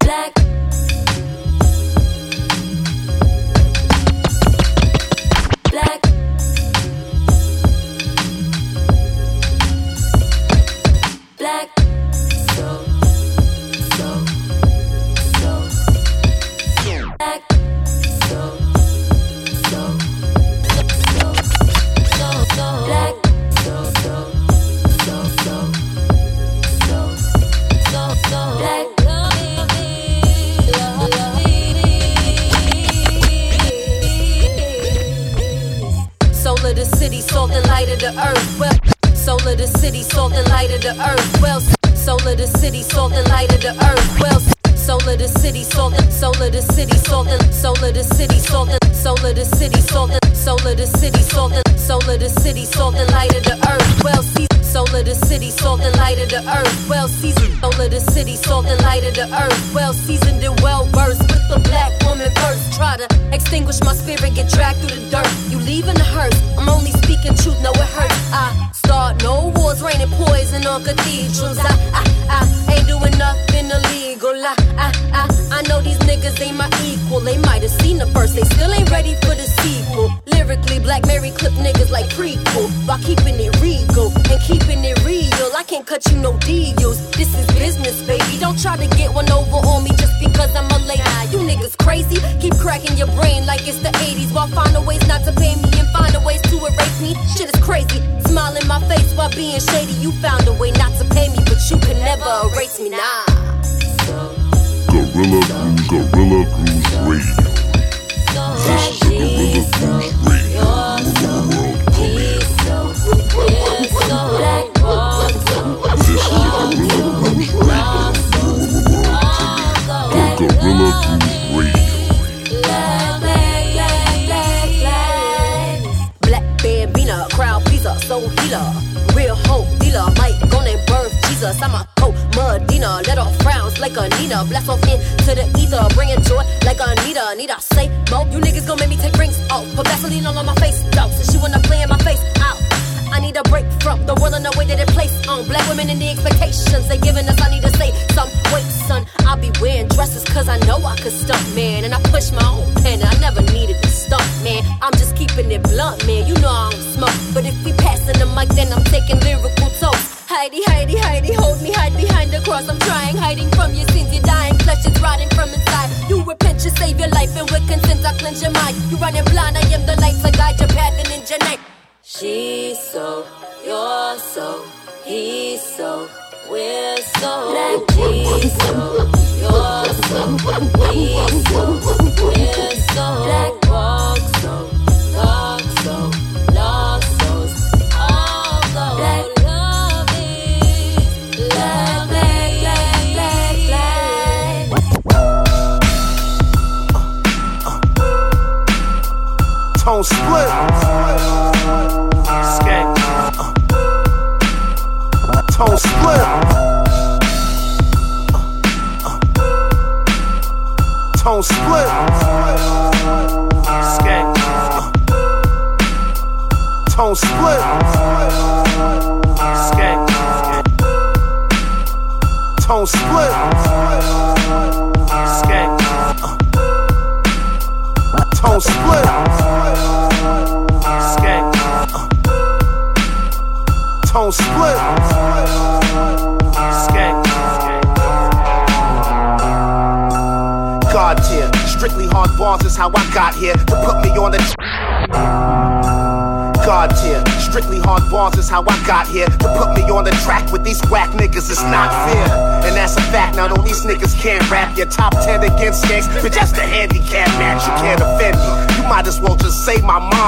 [0.01, 0.61] Black.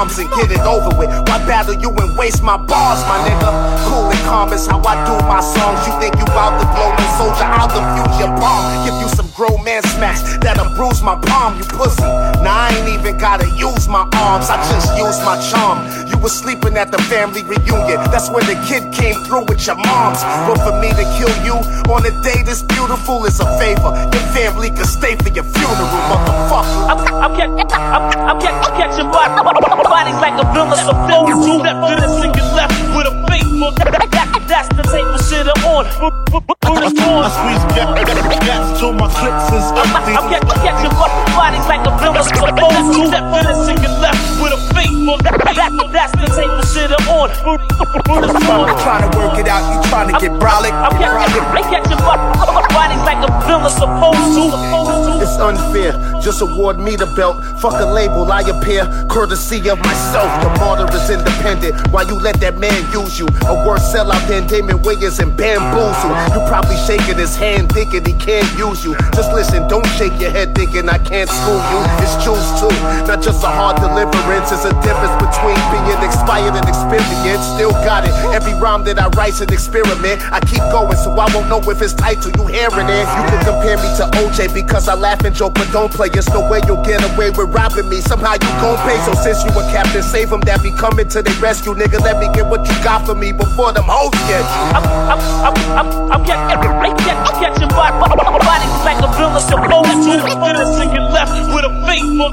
[0.04, 1.08] And get it over with.
[1.32, 3.50] Why battle you and waste my bars, my nigga?
[3.88, 5.80] Cool and calm is how I do my songs.
[5.88, 8.84] You think you bout to blow, no soldier, I'll defuse your bomb.
[8.84, 12.04] Give you some grown man smacks that'll bruise my palm, you pussy.
[12.44, 15.80] Now I ain't even gotta use my arms, I just use my charm.
[16.24, 19.76] You was sleeping at the family reunion, that's when the kid came through with your
[19.76, 20.24] moms.
[20.48, 21.60] But for me to kill you
[21.92, 23.92] on a day this beautiful is a favor.
[23.92, 26.64] Your family could stay for your funeral, motherfucker.
[26.88, 31.60] I'm, I'm, catch, I'm, I'm, catch, I'm catching bodies like a villain supposed to.
[31.60, 33.76] Left to this nigga left with a faithful.
[34.48, 35.92] That's the tape for shit I'm on.
[35.92, 37.68] I squeeze
[38.48, 40.16] gas till my clips is empty.
[40.16, 40.96] I'm catching
[41.36, 43.12] bodies like a villain supposed to.
[43.12, 44.33] Left to this nigga left with a
[44.84, 45.18] faithful.
[45.90, 47.30] That's the for shit I'm on.
[47.30, 50.74] I'm trying to work it out, you trying to get brolic.
[50.74, 50.98] I'm
[51.70, 51.98] catching
[52.74, 55.13] bodies like a villain supposed to.
[55.24, 57.40] It's unfair, just award me the belt.
[57.62, 60.28] Fuck a label, I appear courtesy of myself.
[60.44, 61.80] The martyr is independent.
[61.96, 63.32] Why you let that man use you?
[63.48, 66.12] A worse sellout than Damon Wayans and bamboozle.
[66.36, 69.00] You probably shaking his hand thinking he can't use you.
[69.16, 71.80] Just listen, don't shake your head thinking I can't school you.
[72.04, 72.76] It's choose too,
[73.08, 74.52] not just a hard deliverance.
[74.52, 77.48] It's a difference between being expired and experienced.
[77.56, 78.12] Still got it.
[78.36, 80.20] Every rhyme that I write's an experiment.
[80.36, 83.08] I keep going, so I won't know if it's tight till you hearing it.
[83.08, 86.10] You can compare me to OJ because I laugh and joke, but don't play.
[86.10, 88.02] There's no way you'll get away with robbing me.
[88.02, 88.98] Somehow you gon' pay.
[89.06, 91.74] So since you a captain, save them that be coming to their rescue.
[91.74, 94.62] Nigga, let me get what you got for me before them hoes get you.
[94.74, 94.84] I'm,
[95.14, 100.18] I'm, I'm, I'm, I'm catching, I'm catching bodies like a villain supposed to.
[100.24, 102.32] Then a nigga left with a faithful.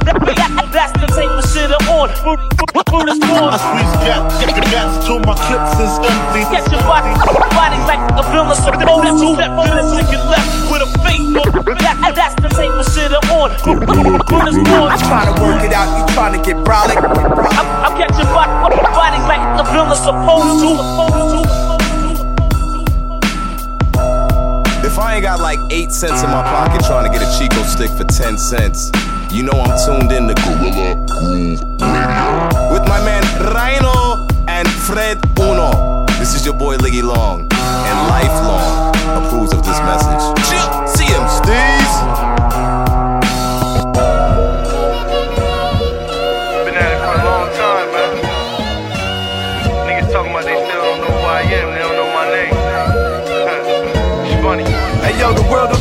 [0.71, 2.11] That's the tape for shit I'm on.
[2.11, 4.23] I squeeze gas,
[4.71, 6.43] gas till my clips is empty.
[6.51, 9.37] Catching bodies like a villain supposed to.
[9.37, 11.47] Then a nigga left with a faithful.
[12.15, 13.51] That's the tape for shit I'm on.
[13.51, 16.97] I'm trying to work it out, you trying to get brolic.
[16.97, 20.71] I'm, I'm catching bodies like a villain supposed to.
[24.87, 27.91] If I ain't got like eight cents in my pocket trying to get a Chick-O-Stick
[27.91, 28.91] for 10 cents,
[29.31, 32.73] you know I'm tuned in to Gorilla Groove Radio.
[32.73, 33.23] With my man
[33.55, 36.07] Rhino and Fred Uno.
[36.19, 38.91] This is your boy Liggy Long, and Lifelong
[39.25, 40.23] approves of this message.
[40.51, 41.80] Chill, see him, Steez.
[55.03, 55.80] Hey yo, the world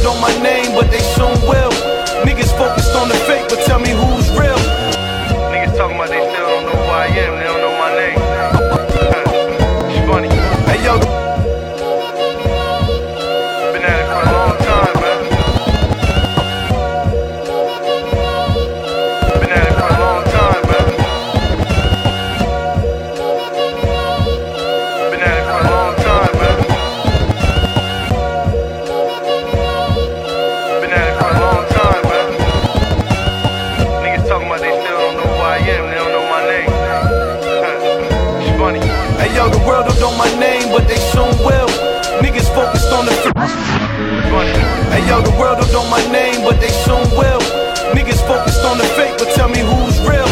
[49.19, 50.31] but tell me who's real.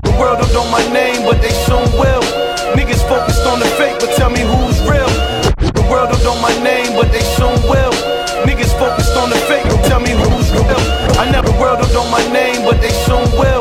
[0.00, 2.24] The world don't know my name, but they soon will.
[2.72, 5.08] Niggas focused on the fake, but tell me who's real.
[5.60, 7.92] The world don't know my name, but they soon will.
[8.48, 10.80] Niggas focused on the fake, but tell me who's real.
[11.20, 13.60] I never world don't know my name, but they soon will.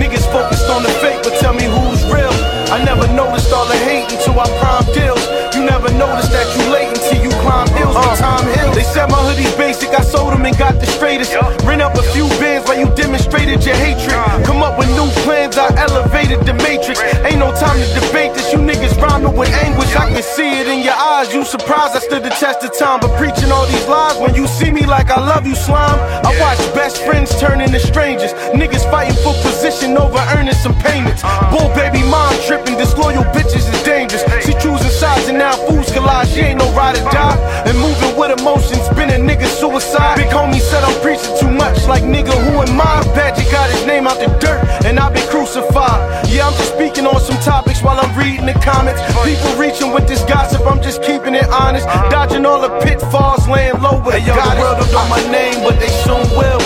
[0.00, 2.32] Niggas focused on the fake, but tell me who's real.
[2.72, 5.20] I never noticed all the hate until I prime deals.
[5.52, 8.42] You never noticed that you late until you climb hills with uh.
[8.58, 8.74] Hill.
[8.74, 11.32] They said my hoodie's basic, I sold them and got the straightest.
[11.32, 11.62] Yep.
[11.76, 14.10] Up a few bands while you demonstrated your hatred.
[14.10, 14.42] Uh.
[14.42, 16.98] Come up with new plans, I elevated the matrix.
[17.22, 19.94] Ain't no time to debate this, you niggas rhyming with anguish.
[19.94, 22.98] I can see it in your eyes, you surprised I stood the test of time.
[23.00, 26.00] But preaching all these lies when you see me like I love you, slime.
[26.24, 28.32] I watch best friends turn into strangers.
[28.56, 31.22] Niggas fighting for position over earning some payments.
[31.22, 31.50] Uh.
[31.52, 34.24] Bull baby mom tripping, disloyal bitches is dangerous.
[34.44, 37.35] She choosing sides and now fools collide, she ain't no ride or die
[37.66, 40.16] and moving with emotions, been a nigga suicide.
[40.16, 43.02] Big homie said I'm preaching too much, like nigga, who am I?
[43.14, 46.28] Patrick got his name out the dirt, and I've been crucified.
[46.28, 49.00] Yeah, I'm just speaking on some topics while I'm reading the comments.
[49.24, 51.86] People reaching with this gossip, I'm just keeping it honest.
[51.86, 52.08] Uh-huh.
[52.10, 55.62] Dodging all the pitfalls, laying low with hey, young the world don't know my name,
[55.62, 56.60] but they soon will.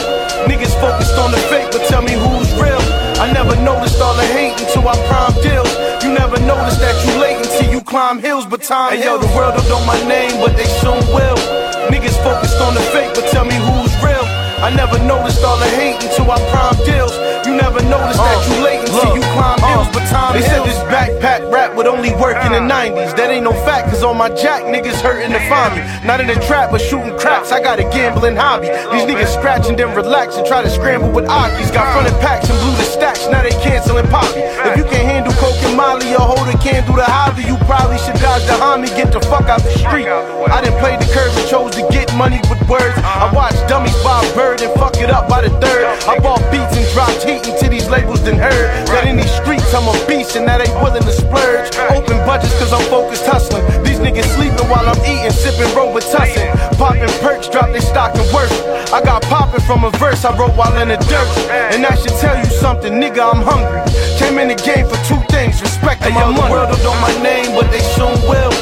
[0.48, 2.80] Niggas focused on the fake, but tell me who's real.
[3.20, 5.68] I never noticed all the hate until I prime deals.
[6.02, 7.39] You never noticed that you late
[7.91, 11.03] climb hills, but time Hey, yo, the world don't know my name, but they soon
[11.11, 11.36] will.
[11.91, 14.22] Niggas focused on the fake, but tell me who's real.
[14.62, 17.30] I never noticed all the hate until I prime deals.
[17.61, 21.50] Never noticed that you late until you climb hills, but time They said this backpack
[21.52, 23.16] rap would only work in the 90s.
[23.16, 25.82] That ain't no fact, cause on my jack, niggas hurting to find me.
[26.06, 27.52] Not in the trap, but shooting craps.
[27.52, 28.68] I got a gambling hobby.
[28.92, 31.72] These niggas scratch and then relax and try to scramble with Akis.
[31.72, 34.40] Got fronted packs and blew the stacks, now they canceling poppy.
[34.40, 37.98] If you can handle coke and molly or hold a candle to hobby, you probably
[37.98, 40.08] should dodge the homie, get the fuck out the street.
[40.08, 42.96] I didn't play the curve and chose to get money with words.
[43.04, 45.84] I watched dummies buy a bird and fuck it up by the third.
[46.08, 49.74] I bought beats and dropped heat into these labels then heard that in these streets
[49.74, 51.74] I'm a beast and that ain't willing to splurge.
[51.90, 53.66] Open budgets cause I'm focused hustling.
[53.82, 56.55] These niggas sleeping while I'm eating, sipping Robitussin.
[56.78, 58.53] Popping perks, drop they stock and worth.
[58.94, 61.28] I got popping from a verse I wrote while in the dirt.
[61.74, 63.82] And I should tell you something, nigga, I'm hungry.
[64.18, 66.82] Came in the game for two things, respect and Hey, my yo, the world don't
[66.86, 68.53] know my name, but they soon will.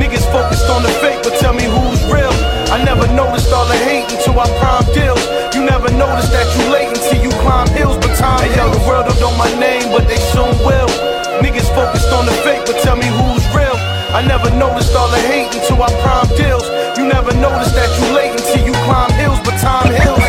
[0.00, 2.34] Niggas focused on the fake, but tell me who's real.
[2.74, 5.22] I never noticed all the hate until I prime deals.
[5.54, 8.80] You never noticed that you late until you climb hills, but time Hey, yo, the
[8.88, 10.88] world don't know my name, but they soon will.
[11.44, 13.76] Niggas focused on the fake, but tell me who's real.
[14.16, 16.64] I never noticed all the hate until I prime deals.
[16.96, 20.23] You never noticed that you late until you climb hills, but time heals.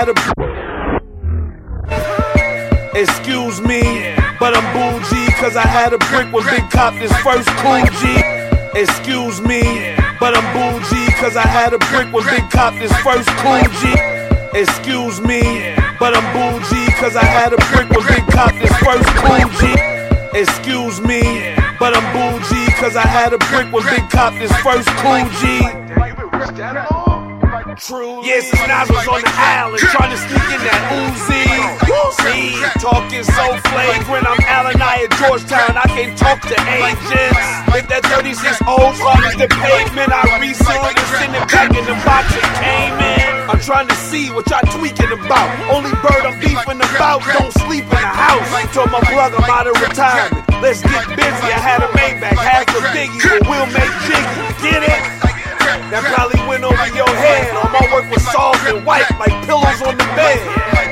[0.00, 0.16] Had a.
[2.96, 3.82] Excuse me,
[4.40, 8.22] but I'm bougie cause I had a brick when Big Cop this first cool G.
[8.74, 9.60] Excuse me,
[10.18, 13.92] but I'm bougie cause I had a brick when Big Cop this first cool G.
[14.58, 15.42] Excuse me,
[15.98, 19.76] but I'm bougie cause I had a brick when Big Cop this first cool G.
[20.32, 21.20] Excuse me,
[21.78, 27.09] but I'm bougie cause I had a brick when Big Cop this first cool G.
[27.76, 28.24] True.
[28.26, 31.46] Yeah, since Nas was on the island trying to sneak in that Uzi.
[32.10, 34.26] See, talking so flagrant.
[34.26, 35.78] I'm Allen I at Georgetown.
[35.78, 37.46] I can't talk to agents.
[37.70, 38.34] If that 36
[38.66, 42.98] old as the pavement, I resealed and send it back in the box it came
[42.98, 43.30] in.
[43.46, 45.48] I'm trying to see what y'all tweaking about.
[45.70, 48.48] Only bird I'm beefing about don't sleep in the house.
[48.74, 50.42] Told my plug I'm out of retirement.
[50.58, 51.46] Let's get busy.
[51.54, 54.34] I had a Maybach, half a Biggie, but we'll make Jiggy.
[54.66, 55.39] Get it?
[55.70, 57.54] That probably went over your head.
[57.54, 60.38] All my work was soft and white, like pillows on the bed.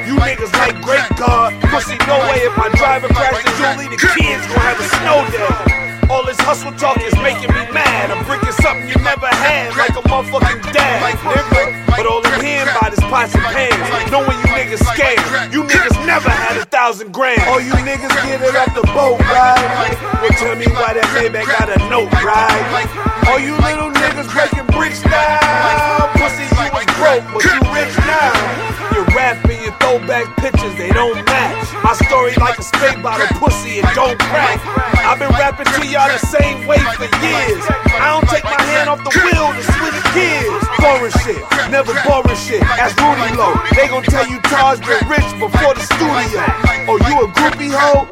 [0.06, 1.58] You niggas like great God.
[1.66, 5.26] Pussy, no way if my driver crashed the Julie, the kids gon' have a snow
[5.34, 5.97] day.
[6.08, 8.08] All this hustle talk is making me mad.
[8.08, 11.84] I'm bringing something you never had, like a motherfucking dad, nigga.
[11.84, 13.76] But all I'm hearing about is pots and pans.
[14.08, 15.20] Knowing you niggas scared.
[15.52, 17.44] You niggas never had a thousand grand.
[17.44, 19.92] All you niggas get it off the boat, right?
[20.24, 22.88] Well, tell me why that Maybach got a note, right?
[23.28, 26.08] All you little niggas breaking bricks down.
[26.16, 28.77] Pussy, you was broke, but you rich now.
[29.18, 31.66] Rapping, you throw back pictures, they don't match.
[31.82, 34.62] My story like a spade bottle pussy, it don't crack.
[35.02, 37.62] I've been rapping to y'all the same way for years.
[37.98, 40.62] I don't take my hand off the wheel to switch gears.
[40.78, 42.62] Foreign shit, never boring shit.
[42.78, 43.58] That's Rudy Low.
[43.74, 46.38] They gon' tell you Taj been rich before the studio.
[46.86, 48.06] Oh, you a groupie hoe?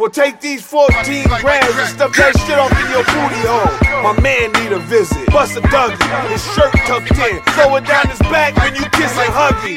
[0.00, 0.96] Well, take these 14
[1.44, 3.68] grams and stuff that shit off in your booty hole.
[4.00, 5.28] My man need a visit.
[5.28, 6.00] Bust a Dougie,
[6.32, 7.36] his shirt tucked in.
[7.52, 9.76] Throw it down his back when you kiss and huggy.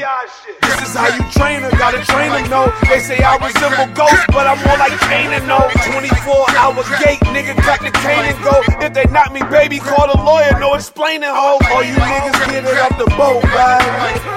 [0.63, 2.71] This is how you train her, gotta train them, no.
[2.87, 5.59] They say I resemble ghosts, but I'm more like Kanan, no.
[5.91, 6.15] 24
[6.55, 8.63] hour gate, nigga, cut the cane and go.
[8.79, 11.59] If they knock me, baby, call a lawyer, no explaining, ho.
[11.67, 13.83] All you niggas get it off the boat, right?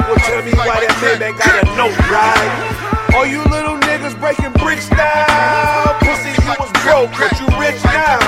[0.02, 2.85] Well, tell me why that Maybach got a note, right?
[3.16, 5.96] All you little niggas breaking bricks down.
[6.00, 8.18] Pussy, you was broke, but you rich now.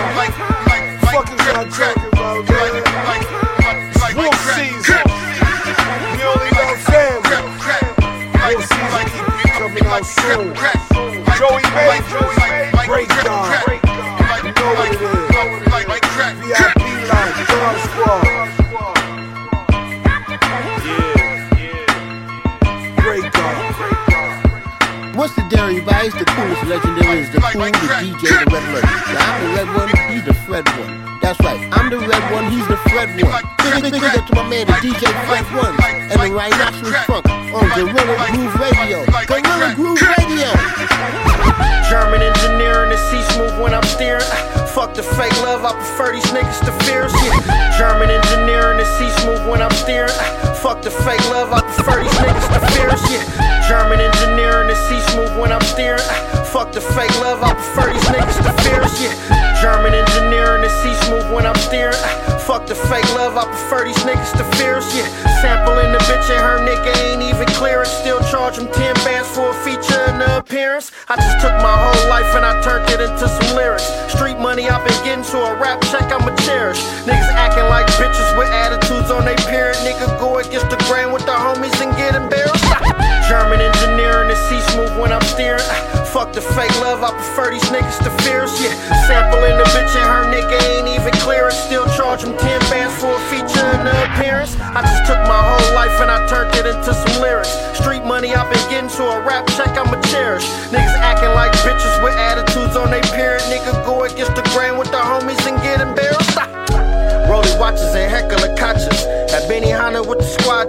[1.12, 2.88] Fuck is y'all talking about,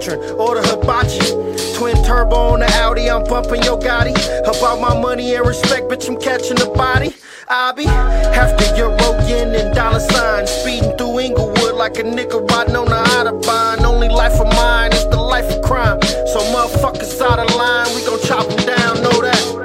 [0.06, 1.76] with the squadron, hibachi.
[1.76, 4.14] Twin turbo on the Audi, I'm bumping your Gotti.
[4.42, 7.14] About my money and respect, bitch, I'm catching the body.
[7.48, 10.50] I be the euro yen and dollar signs.
[10.50, 13.82] Speeding through Inglewood like a nigga riding on the Autobahn.
[13.84, 16.00] Only life of mine is the life of crime.
[16.02, 19.60] So motherfuckers out of line, we gon' chop them down, know that.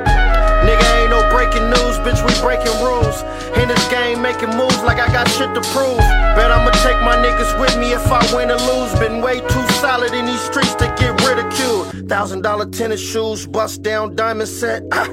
[0.66, 3.22] Nigga ain't no breaking news, bitch, we breaking rules.
[3.62, 6.02] In this game, making moves like I got shit to prove.
[6.36, 8.92] Bet I'ma take my niggas with me if I win or lose.
[9.00, 12.09] Been way too solid in these streets to get ridiculed.
[12.09, 14.84] Thousand dollar tennis shoes, bust down diamond set.
[14.91, 15.09] Ah.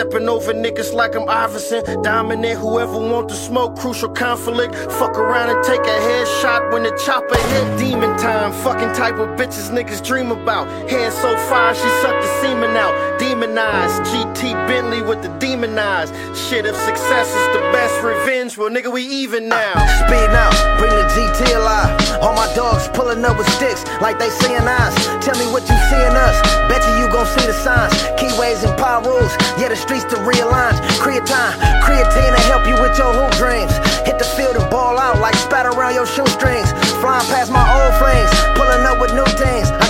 [0.00, 1.84] Stepping over niggas like I'm Iverson.
[2.02, 4.74] Dominant, whoever want to smoke, crucial conflict.
[4.74, 7.78] Fuck around and take a headshot when the chopper hit.
[7.78, 10.68] Demon time, fucking type of bitches niggas dream about.
[10.88, 13.20] Hair so fine, she sucked the semen out.
[13.20, 16.08] Demonized, GT Bentley with the demon eyes.
[16.48, 19.74] Shit, if success is the best revenge, well, nigga, we even now.
[20.00, 20.48] Speed now,
[20.78, 21.92] bring the GT alive.
[22.22, 24.94] All my dogs pulling up with sticks like they seeing eyes.
[25.20, 26.40] Tell me what you see in us.
[26.72, 27.92] Bet you you gon' see the signs.
[28.20, 29.32] Keyways and power rules.
[29.60, 30.70] Yeah, the streets to realign.
[31.02, 31.50] Creatine,
[31.82, 33.74] creatine to help you with your hoop dreams.
[34.06, 36.70] Hit the field and ball out like spat around your shoestrings.
[37.02, 39.66] Flying past my old flames, pulling up with new things.
[39.82, 39.89] I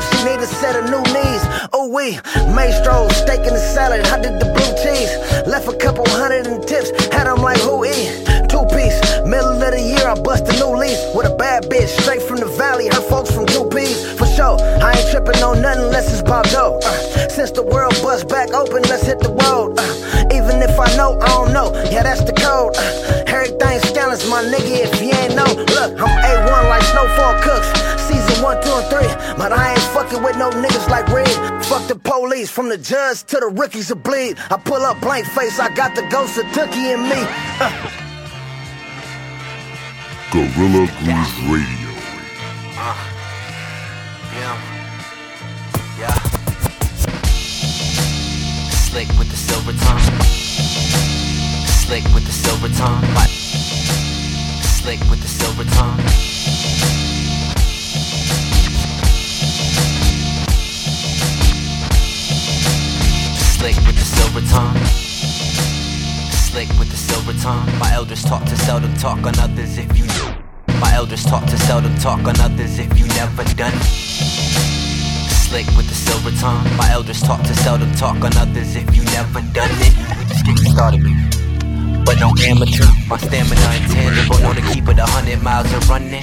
[0.00, 1.42] She need a set of new knees.
[1.72, 2.18] Oh we,
[2.54, 4.06] maestro, steak in the salad.
[4.06, 5.10] I did the blue cheese.
[5.46, 6.90] Left a couple hundred in tips.
[7.12, 8.26] Had them like who eat?
[8.48, 8.98] Two piece.
[9.26, 12.38] Middle of the year, I bust a new lease with a bad bitch straight from
[12.38, 12.86] the valley.
[12.86, 14.56] Her folks from two P's for sure.
[14.80, 16.80] I ain't tripping on nothing unless it's Bob Doe.
[16.82, 19.74] Uh, since the world bust back open, let's hit the road.
[19.78, 21.74] Uh, even if I know, I don't know.
[21.90, 22.72] Yeah, that's the code.
[22.76, 24.86] Uh, everything's scandalous, my nigga.
[24.86, 27.97] If you ain't know, look, I'm A1 like Snowfall Cooks.
[28.08, 29.10] Season one, two, and three.
[29.36, 31.28] But I ain't fucking with no niggas like Red.
[31.66, 34.38] Fuck the police, from the judge to the rookies that bleed.
[34.50, 37.20] I pull up blank face, I got the ghost of Tookie in me.
[37.60, 37.98] Uh.
[40.30, 41.88] Gorilla Groove Radio.
[44.36, 44.56] Yeah.
[45.98, 46.14] Yeah.
[48.70, 50.20] Slick with the silver tongue.
[51.66, 53.04] Slick with the silver tongue.
[54.62, 57.07] Slick with the silver tongue.
[63.58, 64.76] Slick with the silver tongue.
[66.30, 67.66] Slick with the silver tongue.
[67.80, 70.06] My elders taught to seldom talk on others if you.
[70.80, 73.82] My elders taught to seldom talk on others if you never done it.
[75.42, 76.62] Slick with the silver tongue.
[76.76, 79.94] My elders taught to seldom talk on others if you never done it.
[80.16, 81.02] We just getting started.
[82.06, 82.86] But no amateur.
[83.08, 84.54] My stamina intangible.
[84.54, 86.22] To keep it a hundred miles of running.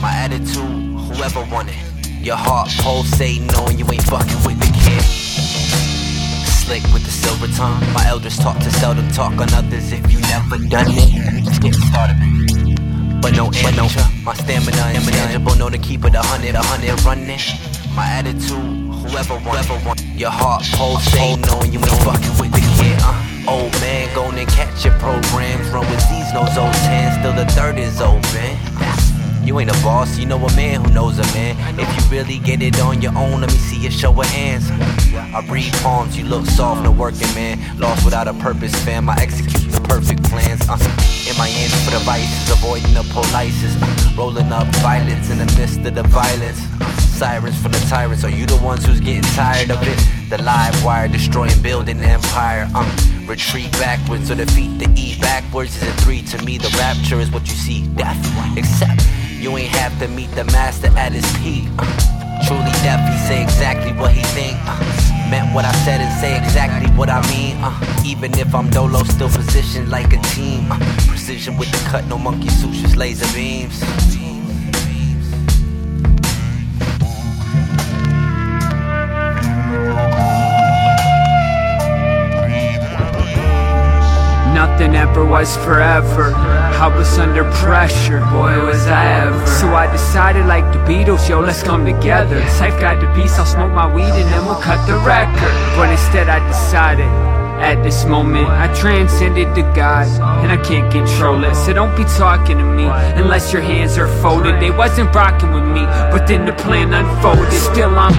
[0.00, 1.76] My attitude, whoever want it.
[2.24, 5.99] Your heart pulsating, knowing you ain't fucking with the kid.
[6.70, 7.80] Slick with the silver tongue.
[7.92, 11.60] My elders taught to seldom talk on others if you never done it.
[11.60, 12.14] Get started.
[13.20, 13.90] But no, but no,
[14.22, 15.56] my stamina is tangible.
[15.56, 17.40] Know to keep it a hundred, a hundred running.
[17.96, 20.00] My attitude, whoever want, whoever want.
[20.14, 23.02] Your heart pulsating, knowing you ain't fucking with the kid.
[23.02, 23.50] Uh.
[23.50, 25.68] Old man, go and catch your programs.
[25.70, 29.09] Run with these, no old 10, still the third is open.
[29.42, 31.56] You ain't a boss, you know a man who knows a man.
[31.78, 34.70] If you really get it on your own, let me see you show of hands.
[35.14, 37.58] I read palms, you look soft, no working man.
[37.78, 39.08] Lost without a purpose, fam.
[39.08, 40.60] I execute the perfect plans.
[40.68, 40.78] Uh,
[41.28, 43.74] in my hands for the vices, avoiding the polices.
[44.16, 46.60] Rolling up violence in the midst of the violence.
[47.16, 49.98] Sirens from the tyrants, are you the ones who's getting tired of it?
[50.30, 52.68] The live wire destroying building empire.
[52.74, 52.90] Um,
[53.26, 56.22] retreat backwards or defeat the E backwards is a three.
[56.22, 57.86] To me, the rapture is what you see.
[57.94, 58.16] Death,
[58.56, 59.02] except
[59.40, 61.64] you ain't have to meet the master at his peak.
[61.78, 64.56] Uh, truly deaf, he say exactly what he think.
[64.64, 64.78] Uh,
[65.30, 67.56] meant what I said and say exactly what I mean.
[67.60, 70.70] Uh, even if I'm dolo, still positioned like a team.
[70.70, 70.78] Uh,
[71.08, 73.80] precision with the cut, no monkey suits, just laser beams.
[84.60, 86.34] Nothing ever was forever.
[86.34, 89.46] I was under pressure, boy, was I ever.
[89.46, 92.46] So I decided, like the Beatles, yo, let's come together.
[92.50, 95.54] Safe got the peace, I'll smoke my weed and then we'll cut the record.
[95.76, 97.08] But instead, I decided.
[97.60, 100.06] At this moment, I transcended to God,
[100.42, 101.54] and I can't control it.
[101.54, 102.84] So don't be talking to me
[103.20, 104.60] unless your hands are folded.
[104.60, 107.52] They wasn't rocking with me, but then the plan unfolded.
[107.52, 108.14] Still, I'm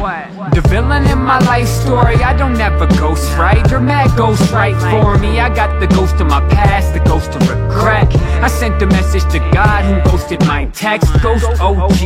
[0.50, 4.76] the villain in my life story, I don't ever ghost right or mad ghost right
[4.90, 5.40] for me.
[5.40, 8.14] I got the ghost of my past, the ghost of regret.
[8.42, 11.08] I sent a message to God who ghosted my text.
[11.22, 12.02] Ghost OG,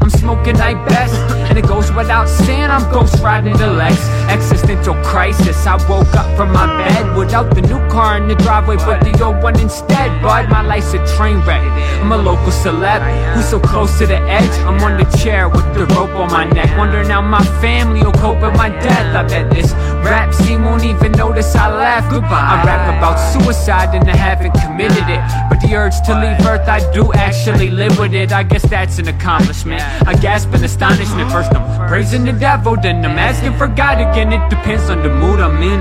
[0.00, 1.14] I'm smoking night best,
[1.50, 3.96] and it goes without saying I'm ghost riding the Lex.
[4.30, 8.76] Existential crisis, I woke up from my bed without the new car in the driveway,
[8.76, 10.22] but the old one instead.
[10.22, 11.64] But my life's a train wreck.
[12.00, 13.02] I'm a local celeb
[13.34, 14.50] who's so close to the edge.
[14.60, 18.02] I'm on the chair with the rope on my neck, wondering how my family family
[18.02, 19.08] will cope with my death.
[19.16, 19.72] I bet this
[20.04, 22.10] rap scene won't even notice I left.
[22.10, 22.48] Goodbye.
[22.54, 25.20] I rap about suicide and I haven't committed it.
[25.48, 28.32] But the urge to leave Earth, I do actually live with it.
[28.32, 29.82] I guess that's an accomplishment.
[30.06, 31.30] I gasp in astonishment.
[31.32, 34.32] First I'm praising the devil, then I'm asking for God again.
[34.32, 35.80] It depends on the mood I'm in.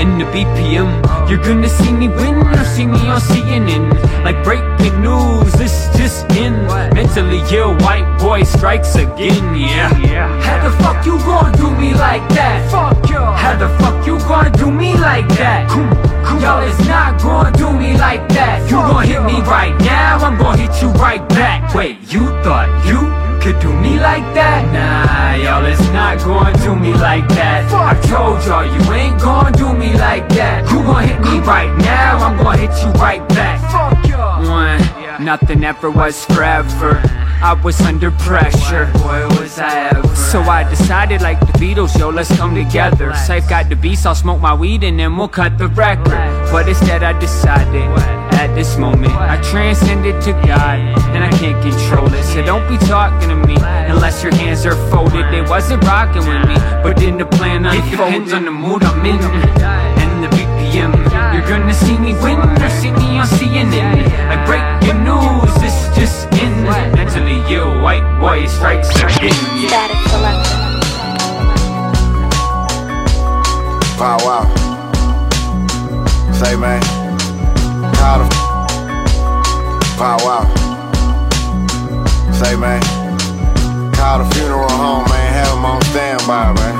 [0.00, 1.19] And the BPM.
[1.30, 3.86] You're gonna see me win or see me on CNN.
[4.24, 6.54] Like breaking news, this just in.
[6.92, 9.90] Mentally ill white boy strikes again, yeah.
[10.42, 12.68] How the fuck you gonna do me like that?
[12.68, 13.18] Fuck you.
[13.18, 15.70] How the fuck you gonna do me like that?
[16.40, 18.68] Y'all is not gonna do me like that.
[18.68, 21.72] You gonna hit me right now, I'm gonna hit you right back.
[21.74, 24.68] Wait, you thought you could do me like that?
[24.70, 27.72] Nah, y'all is not gonna do me like that.
[27.72, 30.70] I told y'all you ain't gonna do me like that.
[30.70, 33.58] You gonna hit me right now, I'm gonna hit you right back.
[33.72, 34.44] Fuck y'all.
[34.46, 37.00] One, nothing ever was forever.
[37.42, 38.90] I was under pressure.
[38.94, 40.16] Boy, was I ever.
[40.16, 43.14] So I decided, like the Beatles, yo, let's come together.
[43.14, 46.10] Safe got the beats, I'll smoke my weed and then we'll cut the record.
[46.52, 47.88] But instead, I decided,
[48.34, 50.78] at this moment, I transcended to God,
[51.14, 52.24] and I can't control it.
[52.24, 53.56] So don't be talking to me
[53.88, 55.30] unless your hands are folded.
[55.32, 57.92] They wasn't rocking with me, but then the plan unfolded.
[57.92, 60.59] It depends on the mood I'm in and the BPM.
[61.32, 64.02] You're gonna see me win or see me on CNN.
[64.28, 66.64] Like breaking news, this is just in.
[66.64, 69.32] Mentally ill, white boy strikes again.
[69.68, 70.70] Static selector.
[74.00, 74.44] Wow, wow.
[76.32, 76.82] Say, man.
[77.94, 78.26] Call the.
[80.00, 80.44] Wow, wow.
[82.32, 82.82] Say, man.
[83.92, 85.32] Call the funeral home, man.
[85.32, 86.74] Have them on standby, man.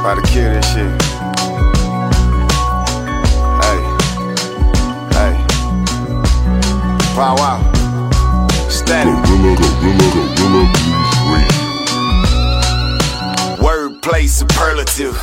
[0.00, 1.07] About to kill this shit.
[7.18, 7.58] Wow, wow.
[8.68, 9.12] Static.
[9.26, 10.70] Gorilla, gorilla, gorilla.
[13.58, 15.16] Wordplay superlative.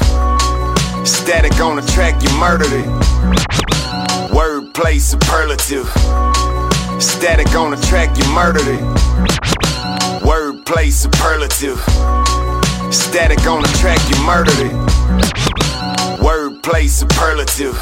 [1.08, 2.86] Static on the track, you murdered it.
[4.30, 5.88] Wordplay superlative.
[7.02, 8.82] Static on the track, you murdered it.
[10.20, 11.80] Wordplay superlative.
[12.94, 14.74] Static on the track, you murdered it.
[16.20, 17.78] Wordplay superlative.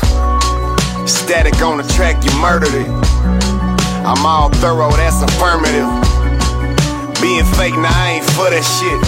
[1.10, 3.33] Static on the track, you murdered it.
[4.06, 5.88] I'm all thorough, that's affirmative.
[7.22, 9.00] Being fake, now I ain't for that shit.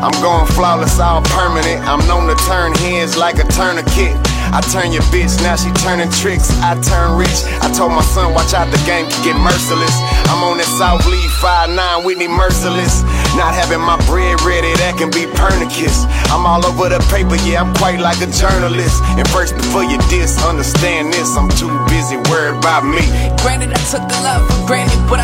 [0.00, 1.84] I'm going flawless, all permanent.
[1.86, 4.29] I'm known to turn heads like a tourniquet.
[4.50, 6.50] I turn your bitch, now she turning tricks.
[6.58, 7.46] I turn rich.
[7.62, 9.94] I told my son, watch out, the game can get merciless.
[10.26, 13.06] I'm on that South Lead 5-9, Whitney Merciless.
[13.38, 16.02] Not having my bread ready, that can be pernicus.
[16.34, 18.98] I'm all over the paper, yeah, I'm quite like a journalist.
[19.14, 23.06] And first, before you diss, understand this, I'm too busy worried about me.
[23.38, 25.19] Granted, I took the love for granted, but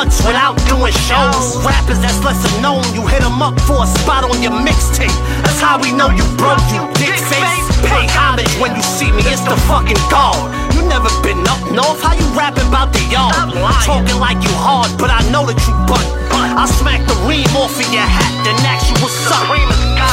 [0.00, 1.60] months without doing shows.
[1.60, 5.16] Rappers that's lesser known, you hit 'em up for a spot on your mixtape.
[5.44, 7.66] That's how we know you broke, you dick face.
[7.90, 10.40] Pay homage when you see me, it's the fucking God.
[10.74, 13.34] You never been up north, how you rapping about the yard?
[13.84, 16.06] Talking like you hard, but I know that you butt.
[16.62, 19.44] I smack the ream off of your hat, then ask you what's up.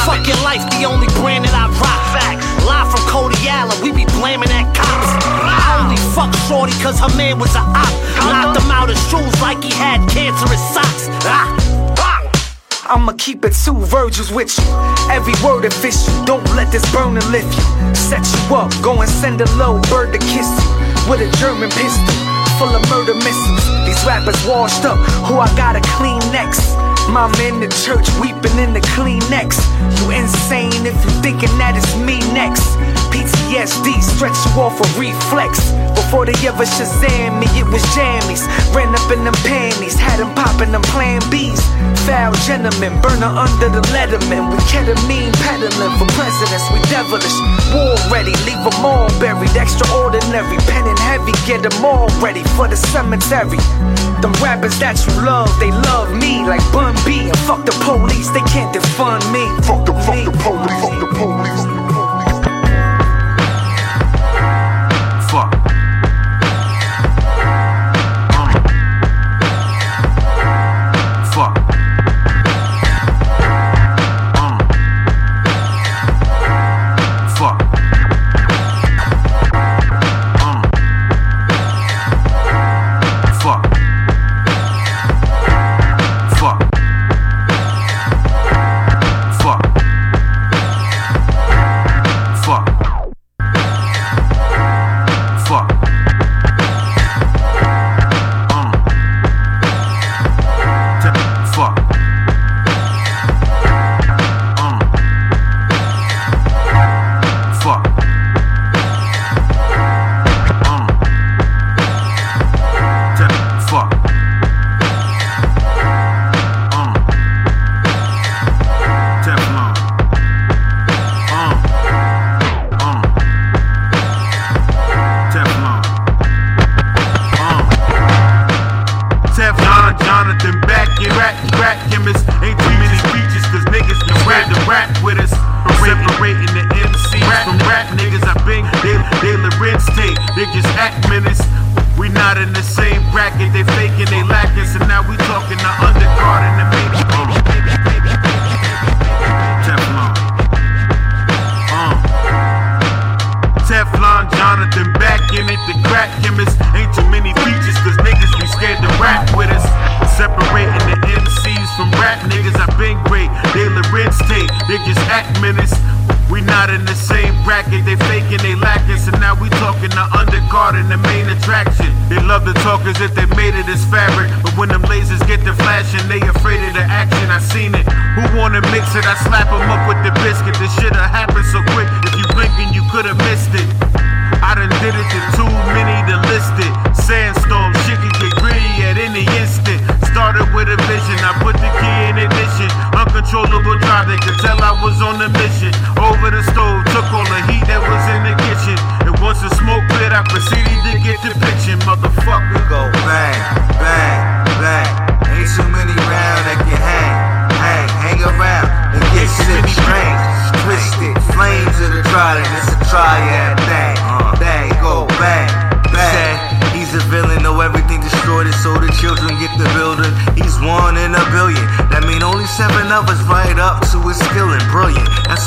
[0.06, 2.02] Fuck your life, the only brand that I rock.
[2.14, 2.47] Facts.
[2.66, 5.10] Live from Cody Allen, we be blaming that cops.
[5.44, 7.92] I only fuck Shorty cause her man was a op.
[8.24, 11.06] Knocked him out of shoes like he had cancerous socks.
[11.28, 11.68] Ah.
[12.88, 14.64] I'ma keep it two Virgils with you.
[15.12, 16.08] Every word official.
[16.24, 17.94] Don't let this burner lift you.
[17.94, 18.72] Set you up.
[18.80, 20.70] Go and send a low bird to kiss you.
[21.04, 22.14] With a German pistol.
[22.56, 23.64] Full of murder missiles.
[23.84, 24.96] These rappers washed up.
[25.28, 26.77] Who I gotta clean next?
[27.08, 29.56] Mama in the church weeping in the Kleenex.
[29.98, 32.87] You insane if you thinking that it's me next.
[33.48, 35.72] PTSD stretch you off a reflex.
[35.96, 38.44] Before they ever Shazam me, it was jammies.
[38.76, 41.56] Ran up in them panties, had them popping them plan Bs.
[42.04, 44.52] Foul gentlemen, burner under the letterman.
[44.52, 47.32] We ketamine peddling for presidents, we devilish.
[47.72, 49.56] War ready, leave them all buried.
[49.56, 53.56] Extraordinary, pen and heavy, get them all ready for the cemetery.
[54.20, 57.32] Them rappers that you love, they love me like Bun B.
[57.32, 59.48] And fuck the police, they can't defund me.
[59.64, 61.77] Fuck the, fuck the police, fuck the police.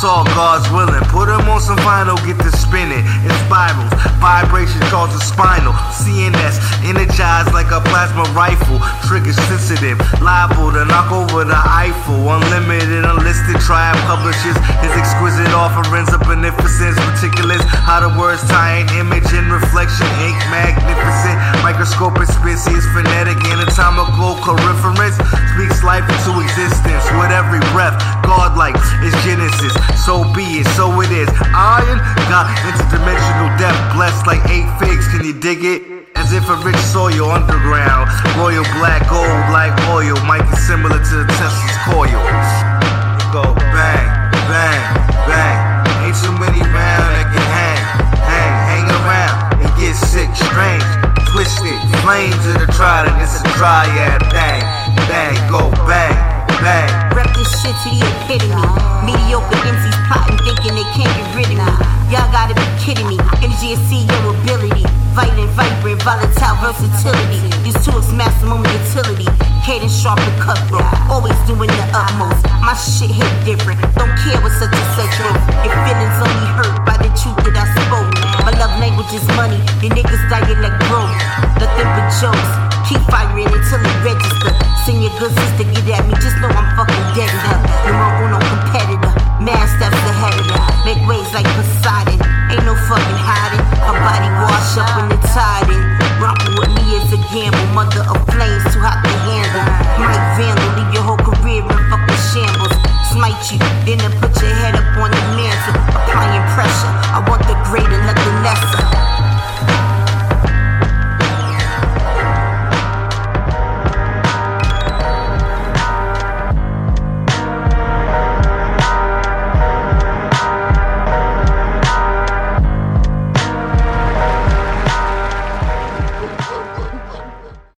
[0.02, 0.98] All God's willing.
[1.14, 3.06] Put him on some vinyl, get to spinning.
[3.22, 5.78] In spirals, vibration causes spinal.
[5.94, 6.58] CNS,
[6.90, 8.82] energized like a plasma rifle.
[9.06, 12.18] Trigger sensitive, liable to knock over the Eiffel.
[12.18, 16.98] Unlimited, unlisted, tribe publishes his exquisite offerings of beneficence.
[17.06, 20.10] Meticulous, how the words tie in image and reflection.
[20.26, 25.14] Ink magnificent, microscopic species, phonetic, anatomical, coriferous.
[25.54, 28.02] Speaks life into existence with every breath.
[28.26, 31.30] Godlike is Genesis, so be it, so it is.
[31.54, 32.00] Iron
[32.30, 35.08] got interdimensional depth, blessed like eight figs.
[35.08, 35.82] Can you dig it?
[36.16, 41.16] As if a rich soil underground, royal black gold like oil, might be similar to
[41.24, 42.08] the Tesla's coil.
[42.08, 44.08] It go bang,
[44.52, 44.84] bang,
[45.26, 45.60] bang.
[46.04, 47.82] Ain't too many round that can hang,
[48.22, 50.84] hang, hang around and get sick, strange,
[51.32, 51.80] twisted.
[52.04, 54.20] Flames of the trident, it's a triad.
[54.36, 54.62] Bang,
[55.08, 56.16] bang, go bang,
[56.62, 56.88] bang.
[57.18, 58.62] Rep this shit to the epitome.
[59.04, 61.74] Mediocre MCs plotting, thinking they can't get rid of me.
[62.14, 63.18] Y'all gotta be kidding me.
[63.42, 64.86] Energy and CEO ability.
[65.18, 67.42] Violent, vibrant, volatile versatility.
[67.66, 69.28] These tools maximum utility.
[69.66, 70.86] Cadence sharp and cutthroat.
[71.10, 72.46] Always doing the utmost.
[72.64, 73.82] My shit hit different.
[73.98, 75.42] Don't care what such and such wrote.
[75.66, 78.12] Your feelings only hurt by the truth that I spoke.
[78.46, 79.60] My love language is money.
[79.82, 81.12] The niggas dying like broke.
[81.60, 82.71] Nothing but jokes.
[82.92, 84.52] Keep firing until it register.
[84.84, 87.58] Send your good sister get at me, just know I'm fucking getting her.
[87.88, 90.60] You won't no competitor, mad steps ahead of her.
[90.84, 92.20] Make waves like Poseidon,
[92.52, 93.64] ain't no fucking hiding.
[93.80, 98.04] Her body wash up in the tide and Romping with me is a gamble, mother
[98.12, 99.66] of flames too hot to handle.
[99.98, 102.76] Mike Vandal, leave your whole career in fucking shambles.
[103.10, 103.58] Smite you,
[103.88, 105.80] then I put your head up on the mantle.
[105.96, 109.21] Applying pressure, I want the greater, not the lesser.